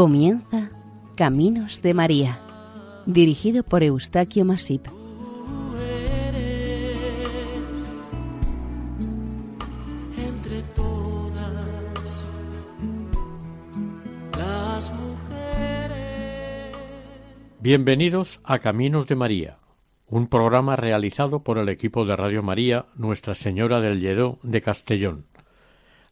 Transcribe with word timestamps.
Comienza 0.00 0.70
Caminos 1.14 1.82
de 1.82 1.92
María, 1.92 2.40
dirigido 3.04 3.62
por 3.62 3.82
Eustaquio 3.82 4.46
Masip. 4.46 4.86
Entre 10.16 10.62
todas 10.74 11.52
las 14.38 14.90
mujeres. 14.94 16.76
Bienvenidos 17.60 18.40
a 18.42 18.58
Caminos 18.58 19.06
de 19.06 19.16
María, 19.16 19.58
un 20.08 20.28
programa 20.28 20.76
realizado 20.76 21.42
por 21.42 21.58
el 21.58 21.68
equipo 21.68 22.06
de 22.06 22.16
Radio 22.16 22.42
María 22.42 22.86
Nuestra 22.94 23.34
Señora 23.34 23.82
del 23.82 24.00
Lledó 24.00 24.38
de 24.42 24.62
Castellón. 24.62 25.26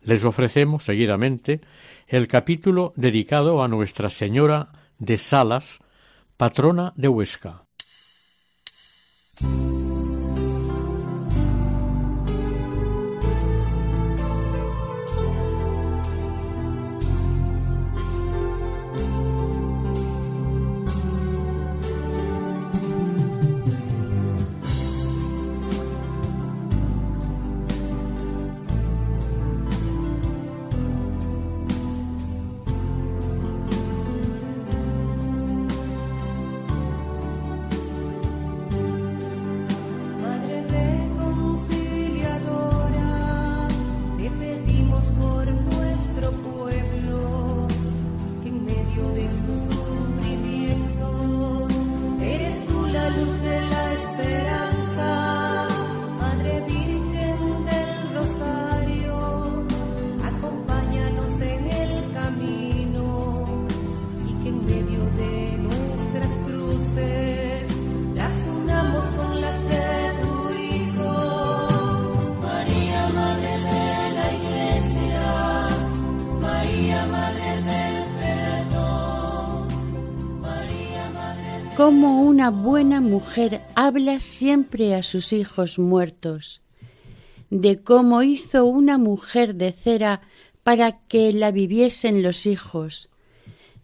Les 0.03 0.25
ofrecemos 0.27 0.85
seguidamente 0.85 1.63
el 2.09 2.27
capítulo 2.27 2.95
dedicado 2.97 3.63
a 3.63 3.69
Nuestra 3.69 4.09
Señora 4.09 4.69
de 4.99 5.19
Salas, 5.19 5.81
patrona 6.39 6.95
de 6.97 7.09
Huesca. 7.09 7.65
Buena 82.51 83.01
mujer 83.01 83.63
habla 83.75 84.21
siempre 84.21 84.95
a 84.95 85.03
sus 85.03 85.33
hijos 85.33 85.79
muertos, 85.79 86.63
de 87.51 87.83
cómo 87.83 88.23
hizo 88.23 88.65
una 88.65 88.99
mujer 88.99 89.55
de 89.55 89.73
cera 89.73 90.21
para 90.63 91.01
que 91.07 91.33
la 91.33 91.51
viviesen 91.51 92.23
los 92.23 92.47
hijos, 92.47 93.09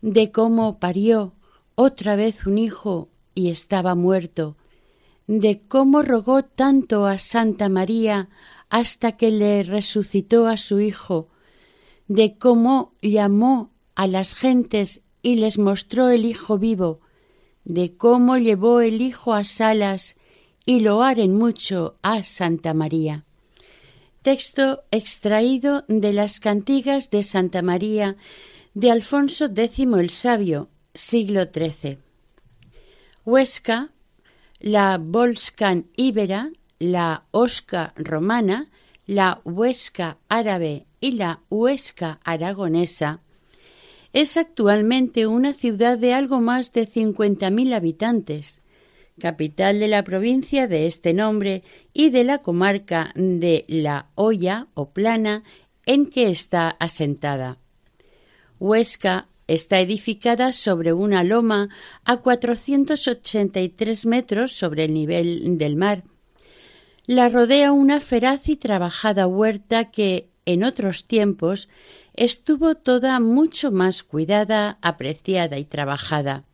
de 0.03 0.31
cómo 0.31 0.79
parió 0.79 1.35
otra 1.75 2.17
vez 2.17 2.47
un 2.47 2.59
hijo 2.59 3.09
y 3.35 3.51
estaba 3.51 3.95
muerto, 3.95 4.57
de 5.27 5.59
cómo 5.59 6.03
rogó 6.03 6.45
tanto 6.45 7.07
a 7.07 7.19
Santa 7.19 7.69
María 7.69 8.29
hasta 8.69 9.13
que 9.13 9.31
le 9.31 9.63
resucitó 9.63 10.47
a 10.47 10.57
su 10.57 10.81
hijo, 10.81 11.29
de 12.09 12.37
cómo 12.37 12.93
llamó 13.01 13.73
a 13.95 14.07
las 14.07 14.35
gentes 14.35 15.03
y 15.23 15.37
les 15.37 15.59
mostró 15.59 16.11
el 16.11 16.27
hijo 16.27 16.59
vivo, 16.59 17.01
de 17.65 17.97
cómo 17.97 18.37
llevó 18.37 18.81
el 18.81 19.01
hijo 19.01 19.35
a 19.35 19.45
salas 19.45 20.17
y 20.67 20.81
loaren 20.81 21.37
mucho 21.37 21.97
a 22.03 22.25
Santa 22.25 22.75
María. 22.75 23.25
Texto 24.23 24.85
extraído 24.91 25.85
de 25.89 26.13
las 26.13 26.41
cantigas 26.41 27.11
de 27.11 27.23
Santa 27.23 27.63
María 27.63 28.17
de 28.73 28.91
Alfonso 28.91 29.47
X 29.55 29.79
el 29.79 30.11
Sabio, 30.11 30.71
siglo 30.95 31.45
XIII. 31.45 31.99
Huesca, 33.25 33.91
la 34.61 34.99
Volscan 34.99 35.87
íbera, 35.97 36.51
la 36.79 37.25
Osca 37.31 37.93
romana, 37.97 38.71
la 39.07 39.41
Huesca 39.45 40.19
árabe 40.29 40.87
y 41.01 41.13
la 41.13 41.41
Huesca 41.51 42.21
aragonesa, 42.25 43.21
es 44.15 44.37
actualmente 44.37 45.27
una 45.27 45.53
ciudad 45.53 45.99
de 45.99 46.15
algo 46.15 46.41
más 46.41 46.73
de 46.73 46.89
50.000 46.89 47.75
habitantes, 47.75 48.63
capital 49.19 49.81
de 49.81 49.89
la 49.89 50.05
provincia 50.05 50.69
de 50.69 50.87
este 50.87 51.13
nombre 51.13 51.65
y 51.93 52.11
de 52.11 52.23
la 52.23 52.39
comarca 52.39 53.11
de 53.17 53.65
La 53.67 54.07
Hoya 54.15 54.69
o 54.75 54.91
Plana 54.91 55.43
en 55.85 56.07
que 56.07 56.31
está 56.31 56.69
asentada. 56.69 57.59
Huesca 58.61 59.27
está 59.49 59.81
edificada 59.81 60.53
sobre 60.53 60.93
una 60.93 61.25
loma 61.25 61.69
a 62.05 62.19
483 62.19 64.07
metros 64.07 64.53
sobre 64.53 64.85
el 64.85 64.95
nivel 64.95 65.59
del 65.59 65.75
mar. 65.75 66.05
La 67.05 67.29
rodea 67.29 67.73
una 67.73 67.99
feraz 67.99 68.49
y 68.49 68.55
trabajada 68.57 69.27
huerta 69.27 69.91
que, 69.91 70.31
en 70.47 70.63
otros 70.63 71.05
tiempos, 71.05 71.69
estuvo 72.15 72.77
toda 72.77 73.21
mucho 73.21 73.71
más 73.71 74.03
cuidada, 74.03 74.79
apreciada 74.81 75.59
y 75.59 75.65
trabajada. 75.65 76.45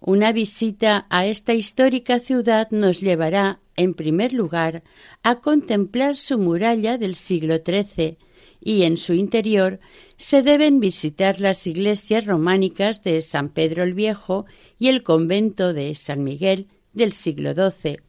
Una 0.00 0.32
visita 0.32 1.06
a 1.10 1.26
esta 1.26 1.54
histórica 1.54 2.20
ciudad 2.20 2.68
nos 2.70 3.00
llevará, 3.00 3.60
en 3.76 3.94
primer 3.94 4.32
lugar, 4.32 4.82
a 5.22 5.36
contemplar 5.36 6.16
su 6.16 6.38
muralla 6.38 6.98
del 6.98 7.14
siglo 7.14 7.56
XIII, 7.56 8.16
y 8.60 8.82
en 8.82 8.96
su 8.96 9.12
interior 9.12 9.80
se 10.16 10.42
deben 10.42 10.80
visitar 10.80 11.40
las 11.40 11.66
iglesias 11.66 12.26
románicas 12.26 13.02
de 13.02 13.22
San 13.22 13.50
Pedro 13.50 13.82
el 13.82 13.94
Viejo 13.94 14.46
y 14.78 14.88
el 14.88 15.02
convento 15.02 15.72
de 15.72 15.94
San 15.94 16.24
Miguel 16.24 16.68
del 16.92 17.12
siglo 17.12 17.52
XII. 17.52 18.07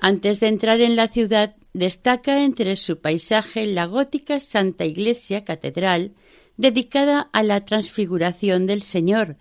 Antes 0.00 0.40
de 0.40 0.48
entrar 0.48 0.80
en 0.80 0.96
la 0.96 1.08
ciudad, 1.08 1.56
destaca 1.74 2.42
entre 2.42 2.74
su 2.76 2.98
paisaje 3.00 3.66
la 3.66 3.84
gótica 3.84 4.40
Santa 4.40 4.86
Iglesia 4.86 5.44
Catedral, 5.44 6.12
dedicada 6.56 7.28
a 7.32 7.42
la 7.42 7.64
transfiguración 7.64 8.66
del 8.66 8.82
Señor, 8.82 9.36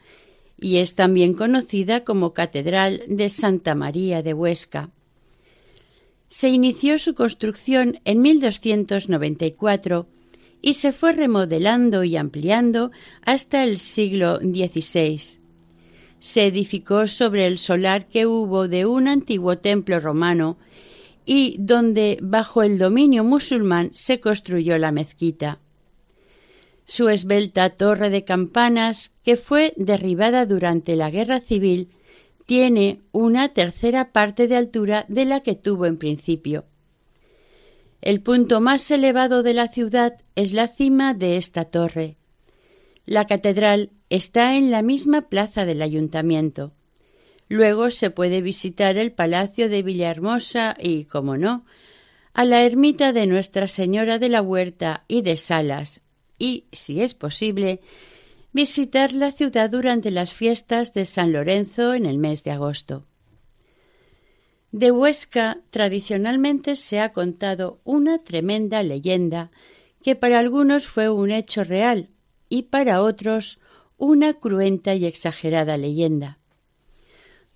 y 0.57 0.77
es 0.77 0.95
también 0.95 1.33
conocida 1.33 2.03
como 2.03 2.33
Catedral 2.33 3.03
de 3.07 3.29
Santa 3.29 3.73
María 3.73 4.21
de 4.21 4.33
Huesca. 4.33 4.89
Se 6.27 6.49
inició 6.49 6.99
su 6.99 7.15
construcción 7.15 7.99
en 8.03 8.21
1294 8.21 10.07
y 10.61 10.73
se 10.73 10.91
fue 10.91 11.13
remodelando 11.13 12.03
y 12.03 12.17
ampliando 12.17 12.91
hasta 13.21 13.63
el 13.63 13.79
siglo 13.79 14.37
XVI. 14.37 15.38
Se 16.19 16.45
edificó 16.45 17.07
sobre 17.07 17.47
el 17.47 17.57
solar 17.57 18.07
que 18.07 18.25
hubo 18.25 18.67
de 18.67 18.85
un 18.85 19.07
antiguo 19.07 19.57
templo 19.57 19.99
romano 19.99 20.57
y 21.25 21.55
donde, 21.59 22.17
bajo 22.21 22.63
el 22.63 22.77
dominio 22.77 23.23
musulmán, 23.23 23.91
se 23.93 24.19
construyó 24.19 24.77
la 24.77 24.91
mezquita. 24.91 25.59
Su 26.85 27.07
esbelta 27.07 27.69
torre 27.69 28.09
de 28.09 28.25
campanas, 28.25 29.11
que 29.23 29.37
fue 29.37 29.73
derribada 29.77 30.45
durante 30.47 30.95
la 30.95 31.11
Guerra 31.11 31.39
Civil, 31.39 31.89
tiene 32.47 32.99
una 33.11 33.49
tercera 33.49 34.11
parte 34.11 34.47
de 34.47 34.57
altura 34.57 35.05
de 35.07 35.25
la 35.25 35.41
que 35.41 35.53
tuvo 35.53 35.85
en 35.85 35.97
principio. 35.97 36.65
El 38.01 38.21
punto 38.21 38.59
más 38.59 38.89
elevado 38.89 39.43
de 39.43 39.53
la 39.53 39.67
ciudad 39.67 40.15
es 40.35 40.53
la 40.53 40.67
cima 40.67 41.13
de 41.13 41.37
esta 41.37 41.65
torre. 41.65 42.18
La 43.09 43.25
catedral 43.25 43.89
está 44.11 44.55
en 44.55 44.69
la 44.69 44.83
misma 44.83 45.29
plaza 45.29 45.65
del 45.65 45.81
ayuntamiento. 45.81 46.73
Luego 47.47 47.89
se 47.89 48.11
puede 48.11 48.43
visitar 48.43 48.97
el 48.97 49.11
Palacio 49.11 49.67
de 49.67 49.81
Villahermosa 49.81 50.75
y, 50.79 51.05
como 51.05 51.35
no, 51.35 51.65
a 52.33 52.45
la 52.45 52.61
ermita 52.61 53.11
de 53.11 53.25
Nuestra 53.25 53.67
Señora 53.67 54.19
de 54.19 54.29
la 54.29 54.43
Huerta 54.43 55.05
y 55.07 55.23
de 55.23 55.37
Salas, 55.37 56.01
y, 56.37 56.65
si 56.71 57.01
es 57.01 57.15
posible, 57.15 57.81
visitar 58.53 59.11
la 59.11 59.31
ciudad 59.31 59.71
durante 59.71 60.11
las 60.11 60.31
fiestas 60.31 60.93
de 60.93 61.05
San 61.05 61.31
Lorenzo 61.31 61.95
en 61.95 62.05
el 62.05 62.19
mes 62.19 62.43
de 62.43 62.51
agosto. 62.51 63.07
De 64.71 64.91
Huesca 64.91 65.57
tradicionalmente 65.71 66.75
se 66.75 66.99
ha 66.99 67.11
contado 67.11 67.81
una 67.85 68.19
tremenda 68.19 68.83
leyenda 68.83 69.49
que 70.03 70.15
para 70.15 70.37
algunos 70.37 70.85
fue 70.85 71.09
un 71.09 71.31
hecho 71.31 71.63
real 71.63 72.09
y 72.49 72.63
para 72.63 73.01
otros 73.01 73.59
una 73.97 74.33
cruenta 74.33 74.95
y 74.95 75.05
exagerada 75.05 75.77
leyenda. 75.77 76.39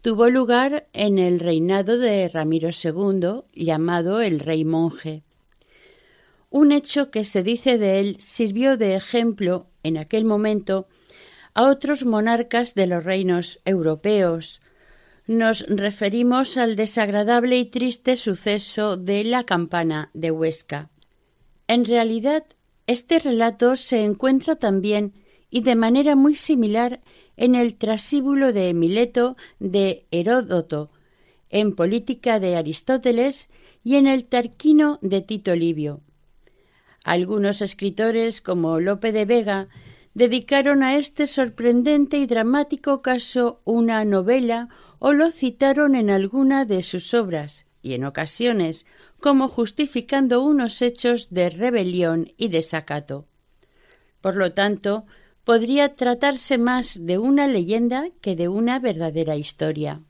Tuvo 0.01 0.29
lugar 0.29 0.87
en 0.91 1.17
el 1.17 1.39
reinado 1.39 1.97
de 1.97 2.27
Ramiro 2.27 2.69
II, 2.69 3.43
llamado 3.53 4.21
el 4.21 4.39
Rey 4.41 4.65
Monje. 4.65 5.23
Un 6.49 6.71
hecho 6.71 7.09
que 7.09 7.23
se 7.23 7.41
dice 7.41 7.77
de 7.77 7.99
él 7.99 8.17
sirvió 8.19 8.77
de 8.77 8.95
ejemplo 8.95 9.67
en 9.81 9.97
aquel 9.97 10.25
momento 10.25 10.87
a 11.53 11.63
otros 11.69 12.05
monarcas 12.05 12.75
de 12.75 12.87
los 12.87 13.03
reinos 13.03 13.59
europeos. 13.63 14.61
Nos 15.25 15.61
referimos 15.69 16.57
al 16.57 16.75
desagradable 16.75 17.57
y 17.57 17.65
triste 17.65 18.17
suceso 18.17 18.97
de 18.97 19.23
la 19.23 19.43
campana 19.43 20.09
de 20.13 20.31
Huesca. 20.31 20.89
En 21.67 21.85
realidad, 21.85 22.43
este 22.88 23.19
relato 23.19 23.75
se 23.75 24.03
encuentra 24.03 24.56
también 24.56 25.13
y 25.50 25.62
de 25.62 25.75
manera 25.75 26.15
muy 26.15 26.35
similar 26.35 27.01
en 27.38 27.56
el 27.56 27.75
trasíbulo 27.75 28.53
de 28.53 28.74
Mileto 28.74 29.38
de 29.59 30.06
Heródoto, 30.12 30.91
en 31.50 31.75
Política 31.75 32.39
de 32.39 32.56
Aristóteles 32.56 33.50
y 33.83 33.95
en 33.95 34.07
el 34.07 34.25
Tarquino 34.25 35.00
de 35.01 35.21
Tito 35.21 35.56
Livio. 35.56 36.01
Algunos 37.03 37.62
escritores, 37.62 38.41
como 38.41 38.80
Lope 38.80 39.12
de 39.12 39.25
Vega, 39.25 39.68
dedicaron 40.13 40.83
a 40.83 40.95
este 40.95 41.27
sorprendente 41.27 42.18
y 42.18 42.25
dramático 42.25 43.01
caso 43.01 43.62
una 43.65 44.03
novela 44.06 44.69
o 45.00 45.13
lo 45.13 45.31
citaron 45.31 45.95
en 45.95 46.09
alguna 46.09 46.65
de 46.65 46.81
sus 46.81 47.13
obras, 47.13 47.65
y 47.81 47.94
en 47.94 48.06
ocasiones 48.06 48.86
como 49.23 49.47
justificando 49.47 50.43
unos 50.43 50.81
hechos 50.81 51.29
de 51.29 51.49
rebelión 51.49 52.33
y 52.35 52.49
desacato. 52.49 53.25
Por 54.19 54.35
lo 54.35 54.51
tanto, 54.51 55.05
podría 55.45 55.95
tratarse 55.95 56.57
más 56.57 57.05
de 57.05 57.17
una 57.19 57.47
leyenda 57.47 58.09
que 58.19 58.35
de 58.35 58.49
una 58.49 58.79
verdadera 58.79 59.37
historia. 59.37 60.01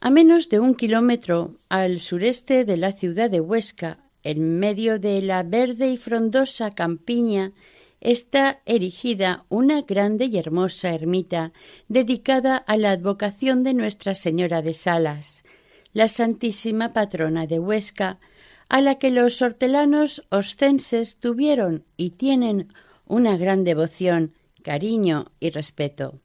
A 0.00 0.10
menos 0.10 0.48
de 0.48 0.58
un 0.58 0.74
kilómetro 0.74 1.54
al 1.68 2.00
sureste 2.00 2.64
de 2.64 2.76
la 2.76 2.90
ciudad 2.90 3.30
de 3.30 3.40
Huesca, 3.40 4.00
en 4.24 4.58
medio 4.58 4.98
de 4.98 5.22
la 5.22 5.44
verde 5.44 5.90
y 5.90 5.96
frondosa 5.96 6.72
campiña, 6.72 7.52
está 8.00 8.62
erigida 8.66 9.44
una 9.48 9.82
grande 9.82 10.24
y 10.24 10.38
hermosa 10.38 10.92
ermita 10.92 11.52
dedicada 11.86 12.56
a 12.56 12.76
la 12.76 12.90
advocación 12.90 13.62
de 13.62 13.74
Nuestra 13.74 14.16
Señora 14.16 14.60
de 14.60 14.74
Salas, 14.74 15.44
la 15.92 16.08
Santísima 16.08 16.92
Patrona 16.92 17.46
de 17.46 17.58
Huesca, 17.58 18.18
a 18.68 18.80
la 18.80 18.96
que 18.96 19.10
los 19.10 19.40
hortelanos 19.40 20.22
oscenses 20.30 21.16
tuvieron 21.16 21.84
y 21.96 22.10
tienen 22.10 22.72
una 23.06 23.36
gran 23.36 23.64
devoción, 23.64 24.34
cariño 24.62 25.32
y 25.40 25.50
respeto. 25.50 26.20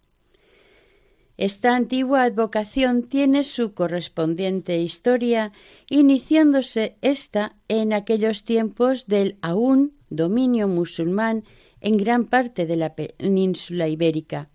Esta 1.37 1.75
antigua 1.75 2.23
advocación 2.23 3.03
tiene 3.03 3.43
su 3.43 3.73
correspondiente 3.73 4.77
historia, 4.79 5.51
iniciándose 5.89 6.95
ésta 7.01 7.55
en 7.67 7.91
aquellos 7.91 8.43
tiempos 8.43 9.07
del 9.07 9.37
aún 9.41 9.93
dominio 10.09 10.67
musulmán 10.67 11.43
en 11.81 11.97
gran 11.97 12.25
parte 12.25 12.67
de 12.67 12.75
la 12.75 12.93
península 12.93 13.87
ibérica. 13.87 14.49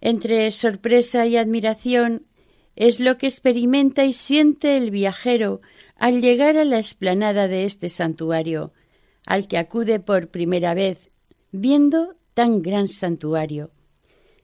Entre 0.00 0.50
sorpresa 0.50 1.26
y 1.26 1.36
admiración 1.36 2.26
es 2.76 3.00
lo 3.00 3.16
que 3.18 3.26
experimenta 3.26 4.04
y 4.04 4.12
siente 4.12 4.76
el 4.76 4.90
viajero 4.90 5.62
al 5.96 6.20
llegar 6.20 6.58
a 6.58 6.64
la 6.64 6.76
explanada 6.76 7.48
de 7.48 7.64
este 7.64 7.88
santuario, 7.88 8.72
al 9.24 9.48
que 9.48 9.58
acude 9.58 9.98
por 9.98 10.28
primera 10.28 10.74
vez, 10.74 11.10
viendo 11.52 12.14
tan 12.34 12.62
gran 12.62 12.88
santuario. 12.88 13.70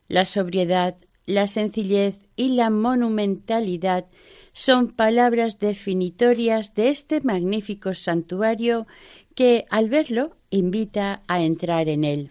La 0.09 0.25
sobriedad, 0.25 0.97
la 1.27 1.47
sencillez 1.47 2.17
y 2.37 2.51
la 2.51 2.71
monumentalidad 2.71 4.07
son 4.55 4.89
palabras 4.93 5.59
definitorias 5.59 6.75
de 6.75 6.89
este 6.89 7.21
magnífico 7.21 7.95
santuario 7.95 8.87
que, 9.35 9.67
al 9.71 9.89
verlo, 9.89 10.37
invita 10.51 11.23
a 11.27 11.43
entrar 11.43 11.89
en 11.89 12.05
él. 12.05 12.31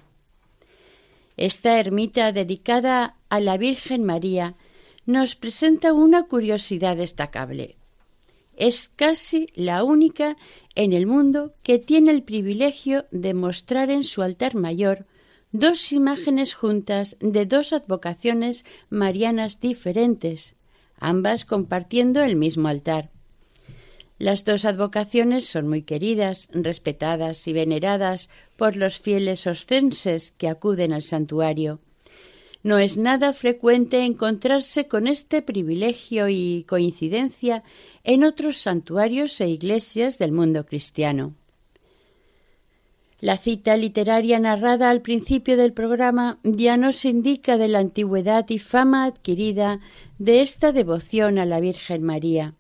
Esta 1.38 1.80
ermita 1.80 2.31
dedicada 2.31 3.15
a 3.30 3.39
la 3.39 3.57
Virgen 3.57 4.04
María 4.04 4.56
nos 5.06 5.36
presenta 5.36 5.94
una 5.94 6.24
curiosidad 6.24 6.98
destacable. 6.98 7.77
Es 8.56 8.92
casi 8.95 9.48
la 9.56 9.83
única 9.83 10.38
en 10.75 10.94
el 10.94 11.07
mundo 11.07 11.53
que 11.63 11.80
tiene 11.80 12.12
el 12.12 12.24
privilegio 12.24 13.06
de 13.12 13.33
mostrar 13.33 13.89
en 13.89 14.03
su 14.03 14.21
altar 14.21 14.56
mayor 14.56 15.06
dos 15.51 15.92
imágenes 15.92 16.53
juntas 16.53 17.18
de 17.19 17.45
dos 17.45 17.74
advocaciones 17.74 18.65
marianas 18.89 19.59
diferentes, 19.59 20.56
ambas 20.98 21.45
compartiendo 21.45 22.21
el 22.21 22.36
mismo 22.36 22.68
altar. 22.68 23.09
Las 24.18 24.45
dos 24.45 24.65
advocaciones 24.65 25.47
son 25.47 25.68
muy 25.68 25.81
queridas, 25.81 26.47
respetadas 26.54 27.47
y 27.47 27.54
veneradas 27.54 28.30
por 28.56 28.75
los 28.75 29.00
fieles 29.00 29.47
oscenses 29.47 30.31
que 30.31 30.47
acuden 30.47 30.94
al 30.94 31.01
santuario. 31.01 31.80
No 32.63 32.78
es 32.78 32.98
nada 32.98 33.34
frecuente 33.34 34.06
encontrarse 34.06 34.88
con 34.88 35.08
este 35.08 35.42
privilegio 35.42 36.30
y 36.30 36.63
coincidencia 36.68 37.63
en 38.04 38.24
otros 38.24 38.58
santuarios 38.58 39.40
e 39.42 39.50
iglesias 39.50 40.18
del 40.19 40.31
mundo 40.31 40.66
cristiano. 40.66 41.34
La 43.19 43.38
cita 43.38 43.78
literaria 43.78 44.40
narrada 44.40 44.90
al 44.90 45.02
principio 45.02 45.58
del 45.58 45.74
programa 45.74 46.40
ya 46.44 46.78
nos 46.78 47.06
indica 47.06 47.58
de 47.58 47.68
la 47.68 47.80
antigüedad 47.80 48.46
y 48.50 48.60
fama 48.60 49.06
adquirida 49.06 49.80
de 50.18 50.42
esta 50.42 50.72
devoción 50.72 51.38
a 51.38 51.46
la 51.46 51.60
Virgen 51.60 52.04
María 52.04 52.56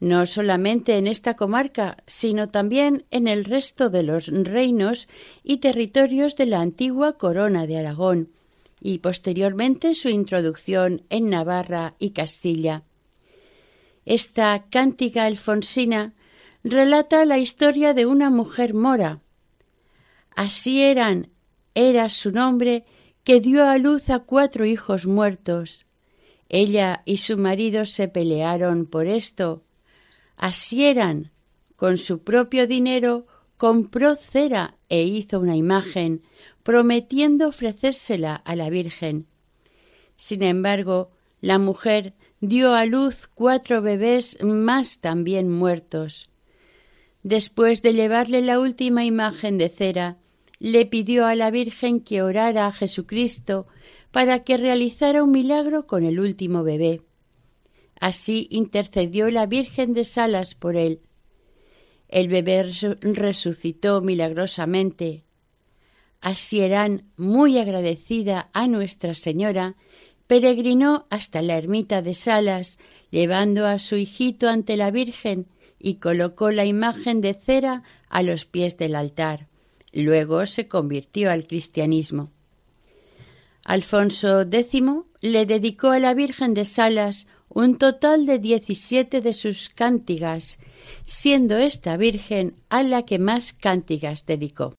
no 0.00 0.26
solamente 0.26 0.98
en 0.98 1.06
esta 1.06 1.34
comarca, 1.34 1.96
sino 2.06 2.50
también 2.50 3.04
en 3.10 3.28
el 3.28 3.44
resto 3.44 3.88
de 3.88 4.02
los 4.02 4.26
reinos 4.28 5.08
y 5.42 5.58
territorios 5.58 6.36
de 6.36 6.46
la 6.46 6.60
antigua 6.60 7.14
corona 7.14 7.66
de 7.66 7.78
Aragón, 7.78 8.30
y 8.80 8.98
posteriormente 8.98 9.94
su 9.94 10.08
introducción 10.08 11.02
en 11.10 11.30
Navarra 11.30 11.94
y 11.98 12.10
Castilla. 12.10 12.82
Esta 14.04 14.66
cántica 14.70 15.24
alfonsina 15.24 16.14
relata 16.62 17.24
la 17.24 17.38
historia 17.38 17.94
de 17.94 18.06
una 18.06 18.30
mujer 18.30 18.74
mora. 18.74 19.20
Así 20.34 20.82
eran, 20.82 21.30
era 21.74 22.08
su 22.08 22.30
nombre, 22.30 22.84
que 23.24 23.40
dio 23.40 23.64
a 23.64 23.78
luz 23.78 24.10
a 24.10 24.20
cuatro 24.20 24.64
hijos 24.66 25.06
muertos. 25.06 25.86
Ella 26.48 27.02
y 27.04 27.16
su 27.16 27.38
marido 27.38 27.84
se 27.86 28.06
pelearon 28.06 28.86
por 28.86 29.06
esto, 29.06 29.64
Así 30.36 30.84
eran. 30.84 31.32
Con 31.76 31.98
su 31.98 32.22
propio 32.22 32.66
dinero 32.66 33.26
compró 33.56 34.16
cera 34.16 34.76
e 34.88 35.02
hizo 35.02 35.40
una 35.40 35.56
imagen, 35.56 36.22
prometiendo 36.66 37.46
ofrecérsela 37.46 38.34
a 38.34 38.56
la 38.56 38.70
Virgen. 38.70 39.28
Sin 40.16 40.42
embargo, 40.42 41.12
la 41.40 41.60
mujer 41.60 42.14
dio 42.40 42.74
a 42.74 42.84
luz 42.86 43.28
cuatro 43.32 43.82
bebés 43.82 44.36
más 44.42 44.98
también 44.98 45.48
muertos. 45.48 46.28
Después 47.22 47.82
de 47.82 47.94
llevarle 47.94 48.42
la 48.42 48.58
última 48.58 49.04
imagen 49.04 49.58
de 49.58 49.68
cera, 49.68 50.18
le 50.58 50.86
pidió 50.86 51.24
a 51.24 51.36
la 51.36 51.52
Virgen 51.52 52.00
que 52.00 52.22
orara 52.22 52.66
a 52.66 52.72
Jesucristo 52.72 53.68
para 54.10 54.42
que 54.42 54.56
realizara 54.56 55.22
un 55.22 55.30
milagro 55.30 55.86
con 55.86 56.04
el 56.04 56.18
último 56.18 56.64
bebé. 56.64 57.02
Así 58.00 58.48
intercedió 58.50 59.30
la 59.30 59.46
Virgen 59.46 59.94
de 59.94 60.02
Salas 60.02 60.56
por 60.56 60.74
él. 60.74 60.98
El 62.08 62.26
bebé 62.26 62.68
resucitó 63.02 64.00
milagrosamente. 64.00 65.25
Así 66.26 66.58
eran, 66.58 67.04
muy 67.16 67.56
agradecida 67.56 68.50
a 68.52 68.66
Nuestra 68.66 69.14
Señora, 69.14 69.76
peregrinó 70.26 71.06
hasta 71.08 71.40
la 71.40 71.56
ermita 71.56 72.02
de 72.02 72.16
Salas, 72.16 72.80
llevando 73.12 73.64
a 73.64 73.78
su 73.78 73.94
hijito 73.94 74.48
ante 74.48 74.76
la 74.76 74.90
Virgen 74.90 75.46
y 75.78 76.00
colocó 76.00 76.50
la 76.50 76.64
imagen 76.64 77.20
de 77.20 77.32
cera 77.32 77.84
a 78.08 78.24
los 78.24 78.44
pies 78.44 78.76
del 78.76 78.96
altar. 78.96 79.46
Luego 79.92 80.46
se 80.46 80.66
convirtió 80.66 81.30
al 81.30 81.46
cristianismo. 81.46 82.32
Alfonso 83.62 84.40
X 84.40 84.82
le 85.20 85.46
dedicó 85.46 85.90
a 85.90 86.00
la 86.00 86.12
Virgen 86.12 86.54
de 86.54 86.64
Salas 86.64 87.28
un 87.48 87.78
total 87.78 88.26
de 88.26 88.40
diecisiete 88.40 89.20
de 89.20 89.32
sus 89.32 89.68
cántigas, 89.68 90.58
siendo 91.06 91.56
esta 91.56 91.96
Virgen 91.96 92.56
a 92.68 92.82
la 92.82 93.04
que 93.04 93.20
más 93.20 93.52
cántigas 93.52 94.26
dedicó. 94.26 94.74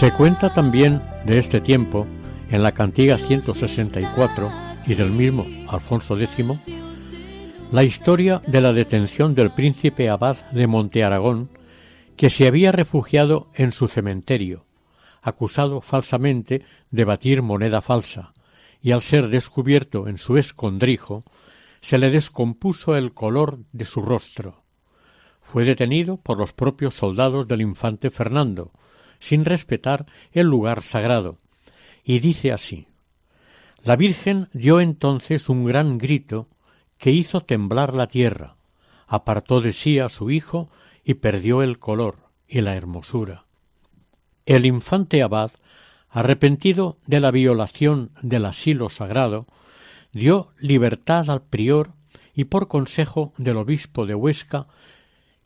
Se 0.00 0.12
cuenta 0.12 0.50
también 0.50 1.02
de 1.26 1.36
este 1.36 1.60
tiempo 1.60 2.06
en 2.48 2.62
la 2.62 2.72
cantiga 2.72 3.18
164 3.18 4.50
y 4.86 4.94
del 4.94 5.10
mismo 5.10 5.44
Alfonso 5.68 6.18
X 6.18 6.42
la 7.70 7.84
historia 7.84 8.40
de 8.46 8.62
la 8.62 8.72
detención 8.72 9.34
del 9.34 9.52
príncipe 9.52 10.08
abad 10.08 10.38
de 10.52 10.66
Montearagón 10.66 11.50
que 12.16 12.30
se 12.30 12.46
había 12.46 12.72
refugiado 12.72 13.48
en 13.52 13.72
su 13.72 13.88
cementerio, 13.88 14.64
acusado 15.20 15.82
falsamente 15.82 16.64
de 16.90 17.04
batir 17.04 17.42
moneda 17.42 17.82
falsa, 17.82 18.32
y 18.80 18.92
al 18.92 19.02
ser 19.02 19.28
descubierto 19.28 20.08
en 20.08 20.16
su 20.16 20.38
escondrijo, 20.38 21.24
se 21.82 21.98
le 21.98 22.08
descompuso 22.08 22.96
el 22.96 23.12
color 23.12 23.58
de 23.72 23.84
su 23.84 24.00
rostro. 24.00 24.62
Fue 25.42 25.66
detenido 25.66 26.16
por 26.16 26.38
los 26.38 26.54
propios 26.54 26.94
soldados 26.94 27.46
del 27.46 27.60
infante 27.60 28.10
Fernando, 28.10 28.72
sin 29.20 29.44
respetar 29.44 30.06
el 30.32 30.46
lugar 30.46 30.82
sagrado, 30.82 31.38
y 32.02 32.18
dice 32.18 32.52
así 32.52 32.88
La 33.84 33.96
Virgen 33.96 34.48
dio 34.52 34.80
entonces 34.80 35.48
un 35.48 35.64
gran 35.64 35.98
grito 35.98 36.48
que 36.98 37.10
hizo 37.10 37.40
temblar 37.40 37.94
la 37.94 38.08
tierra, 38.08 38.56
apartó 39.06 39.60
de 39.60 39.72
sí 39.72 39.98
a 39.98 40.08
su 40.08 40.30
hijo 40.30 40.68
y 41.04 41.14
perdió 41.14 41.62
el 41.62 41.78
color 41.78 42.16
y 42.46 42.60
la 42.60 42.74
hermosura. 42.74 43.44
El 44.44 44.66
infante 44.66 45.22
abad, 45.22 45.52
arrepentido 46.08 46.98
de 47.06 47.20
la 47.20 47.30
violación 47.30 48.10
del 48.20 48.44
asilo 48.44 48.88
sagrado, 48.88 49.46
dio 50.12 50.52
libertad 50.58 51.30
al 51.30 51.42
prior 51.42 51.92
y 52.34 52.44
por 52.44 52.68
consejo 52.68 53.32
del 53.36 53.56
obispo 53.56 54.06
de 54.06 54.14
Huesca, 54.14 54.66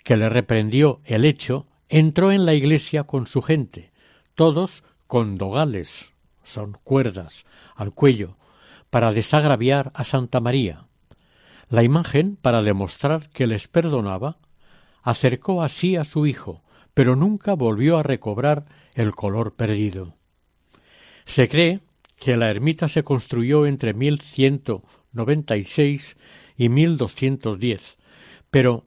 que 0.04 0.16
le 0.16 0.28
reprendió 0.28 1.00
el 1.04 1.25
hecho, 1.25 1.66
entró 1.88 2.33
en 2.33 2.47
la 2.47 2.55
iglesia 2.55 3.05
con 3.05 3.26
su 3.26 3.43
gente, 3.43 3.93
todos 4.35 4.85
con 5.07 5.37
dogales, 5.37 6.12
son 6.43 6.79
cuerdas, 6.85 7.45
al 7.75 7.93
cuello, 7.93 8.37
para 8.91 9.12
desagraviar 9.12 9.93
a 9.95 10.05
Santa 10.05 10.41
María. 10.41 10.87
La 11.69 11.83
imagen, 11.83 12.37
para 12.37 12.62
demostrar 12.62 13.29
que 13.31 13.47
les 13.47 13.69
perdonaba, 13.69 14.38
acercó 15.03 15.62
así 15.62 15.97
a 15.97 16.05
su 16.05 16.26
hijo, 16.26 16.62
pero 16.95 17.17
nunca 17.17 17.55
volvió 17.55 17.99
a 17.99 18.03
recobrar 18.03 18.64
el 18.95 19.14
color 19.14 19.55
perdido. 19.55 20.17
Se 21.25 21.49
cree 21.49 21.81
que 22.17 22.37
la 22.37 22.50
ermita 22.50 22.88
se 22.88 23.03
construyó 23.03 23.64
entre 23.67 23.95
1196 23.95 26.17
y 26.57 26.69
1210, 26.69 27.99
pero 28.50 28.85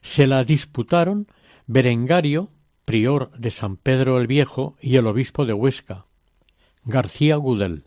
se 0.00 0.26
la 0.26 0.42
disputaron 0.44 1.28
Berengario, 1.66 2.50
prior 2.84 3.30
de 3.38 3.50
San 3.50 3.78
Pedro 3.78 4.18
el 4.20 4.26
Viejo, 4.26 4.76
y 4.82 4.96
el 4.96 5.06
obispo 5.06 5.46
de 5.46 5.54
Huesca, 5.54 6.04
García 6.84 7.36
Gudel. 7.36 7.84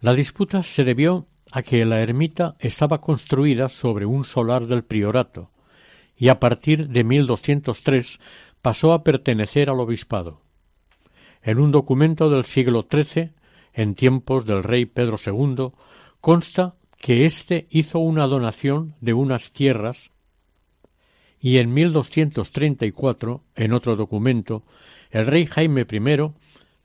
La 0.00 0.14
disputa 0.14 0.62
se 0.62 0.82
debió 0.82 1.26
a 1.52 1.62
que 1.62 1.84
la 1.84 2.00
ermita 2.00 2.56
estaba 2.58 3.02
construida 3.02 3.68
sobre 3.68 4.06
un 4.06 4.24
solar 4.24 4.66
del 4.66 4.84
priorato, 4.84 5.50
y 6.16 6.28
a 6.28 6.40
partir 6.40 6.88
de 6.88 7.04
1203 7.04 8.20
pasó 8.62 8.94
a 8.94 9.04
pertenecer 9.04 9.68
al 9.68 9.80
obispado. 9.80 10.40
En 11.42 11.58
un 11.58 11.70
documento 11.70 12.30
del 12.30 12.44
siglo 12.44 12.86
XIII, 12.90 13.32
en 13.74 13.94
tiempos 13.94 14.46
del 14.46 14.62
rey 14.62 14.86
Pedro 14.86 15.18
II, 15.24 15.72
consta 16.22 16.76
que 16.96 17.26
éste 17.26 17.66
hizo 17.68 17.98
una 17.98 18.26
donación 18.26 18.94
de 19.02 19.12
unas 19.12 19.52
tierras 19.52 20.10
y 21.46 21.58
en 21.58 21.72
1234, 21.72 23.44
en 23.54 23.72
otro 23.72 23.94
documento, 23.94 24.64
el 25.12 25.26
rey 25.26 25.46
Jaime 25.46 25.86
I 25.88 26.32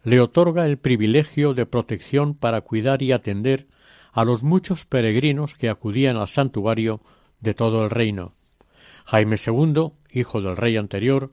le 0.03 0.19
otorga 0.19 0.67
el 0.67 0.77
privilegio 0.77 1.55
de 1.55 1.65
protección 1.65 2.35
para 2.35 2.61
cuidar 2.61 3.01
y 3.01 3.11
atender 3.11 3.65
a 4.11 4.23
los 4.23 4.43
muchos 4.43 4.85
peregrinos 4.85 5.55
que 5.55 5.67
acudían 5.67 6.15
al 6.15 6.27
santuario 6.27 7.01
de 7.39 7.55
todo 7.55 7.83
el 7.83 7.89
reino. 7.89 8.35
Jaime 9.05 9.37
II, 9.43 9.93
hijo 10.11 10.41
del 10.43 10.55
rey 10.55 10.77
anterior, 10.77 11.31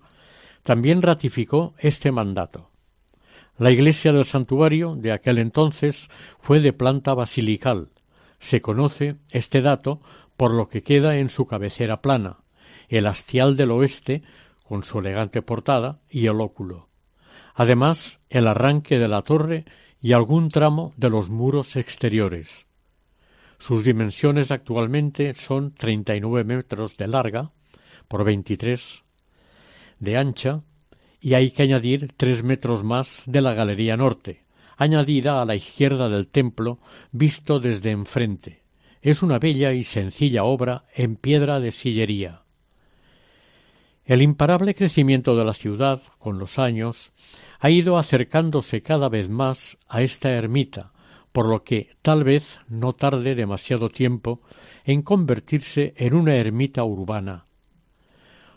también 0.62 1.02
ratificó 1.02 1.74
este 1.76 2.10
mandato. 2.10 2.70
La 3.58 3.70
iglesia 3.70 4.14
del 4.14 4.24
santuario 4.24 4.96
de 4.96 5.12
aquel 5.12 5.36
entonces 5.36 6.08
fue 6.40 6.60
de 6.60 6.72
planta 6.72 7.12
basilical. 7.12 7.90
Se 8.38 8.62
conoce 8.62 9.16
este 9.32 9.60
dato 9.60 10.00
por 10.38 10.54
lo 10.54 10.70
que 10.70 10.82
queda 10.82 11.18
en 11.18 11.28
su 11.28 11.44
cabecera 11.44 12.00
plana, 12.00 12.38
el 12.88 13.06
hastial 13.06 13.56
del 13.56 13.70
oeste 13.70 14.22
con 14.66 14.84
su 14.84 14.98
elegante 14.98 15.42
portada 15.42 16.00
y 16.10 16.26
el 16.26 16.40
óculo. 16.40 16.88
Además, 17.54 18.20
el 18.30 18.46
arranque 18.46 18.98
de 18.98 19.08
la 19.08 19.22
torre 19.22 19.64
y 20.00 20.12
algún 20.12 20.50
tramo 20.50 20.92
de 20.96 21.10
los 21.10 21.28
muros 21.28 21.76
exteriores. 21.76 22.66
Sus 23.58 23.82
dimensiones 23.82 24.52
actualmente 24.52 25.34
son 25.34 25.74
39 25.74 26.44
metros 26.44 26.96
de 26.96 27.08
larga 27.08 27.50
por 28.06 28.24
23 28.24 29.04
de 29.98 30.16
ancha 30.16 30.62
y 31.20 31.34
hay 31.34 31.50
que 31.50 31.64
añadir 31.64 32.12
tres 32.16 32.44
metros 32.44 32.84
más 32.84 33.22
de 33.26 33.40
la 33.40 33.54
galería 33.54 33.96
norte, 33.96 34.44
añadida 34.76 35.42
a 35.42 35.44
la 35.44 35.56
izquierda 35.56 36.08
del 36.08 36.28
templo 36.28 36.78
visto 37.10 37.58
desde 37.58 37.90
enfrente. 37.90 38.62
Es 39.02 39.22
una 39.22 39.40
bella 39.40 39.72
y 39.72 39.82
sencilla 39.82 40.44
obra 40.44 40.84
en 40.94 41.16
piedra 41.16 41.58
de 41.58 41.72
sillería. 41.72 42.42
El 44.08 44.22
imparable 44.22 44.74
crecimiento 44.74 45.36
de 45.36 45.44
la 45.44 45.52
ciudad, 45.52 46.00
con 46.18 46.38
los 46.38 46.58
años, 46.58 47.12
ha 47.60 47.68
ido 47.68 47.98
acercándose 47.98 48.80
cada 48.82 49.10
vez 49.10 49.28
más 49.28 49.76
a 49.86 50.00
esta 50.00 50.30
ermita, 50.30 50.94
por 51.30 51.46
lo 51.46 51.62
que 51.62 51.90
tal 52.00 52.24
vez 52.24 52.58
no 52.68 52.94
tarde 52.94 53.34
demasiado 53.34 53.90
tiempo 53.90 54.40
en 54.84 55.02
convertirse 55.02 55.92
en 55.98 56.14
una 56.14 56.36
ermita 56.36 56.84
urbana. 56.84 57.44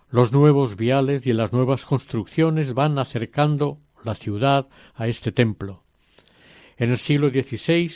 Los 0.10 0.32
nuevos 0.32 0.78
viales 0.78 1.28
y 1.28 1.34
las 1.34 1.52
nuevas 1.52 1.84
construcciones 1.86 2.74
van 2.74 2.98
acercando 2.98 3.82
la 4.06 4.16
ciudad 4.16 4.70
a 4.96 5.10
este 5.10 5.34
templo. 5.34 5.84
En 6.78 6.92
el 6.92 6.98
siglo 6.98 7.28
XVI 7.28 7.92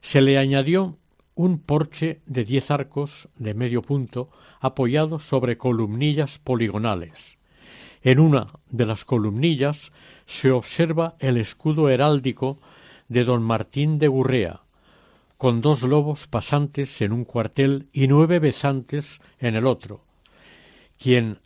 se 0.00 0.20
le 0.20 0.38
añadió 0.38 1.00
un 1.34 1.58
porche 1.58 2.20
de 2.26 2.44
diez 2.44 2.70
arcos 2.70 3.28
de 3.36 3.54
medio 3.54 3.82
punto 3.82 4.30
apoyado 4.60 5.18
sobre 5.18 5.56
columnillas 5.56 6.38
poligonales. 6.38 7.38
En 8.02 8.18
una 8.18 8.46
de 8.68 8.86
las 8.86 9.04
columnillas 9.04 9.92
se 10.26 10.50
observa 10.50 11.14
el 11.18 11.36
escudo 11.36 11.88
heráldico 11.88 12.58
de 13.08 13.24
don 13.24 13.42
Martín 13.42 13.98
de 13.98 14.08
Gurrea, 14.08 14.62
con 15.38 15.60
dos 15.60 15.82
lobos 15.82 16.26
pasantes 16.26 17.00
en 17.00 17.12
un 17.12 17.24
cuartel 17.24 17.88
y 17.92 18.06
nueve 18.08 18.38
besantes 18.38 19.20
en 19.38 19.56
el 19.56 19.66
otro, 19.66 20.04
quien 20.98 21.40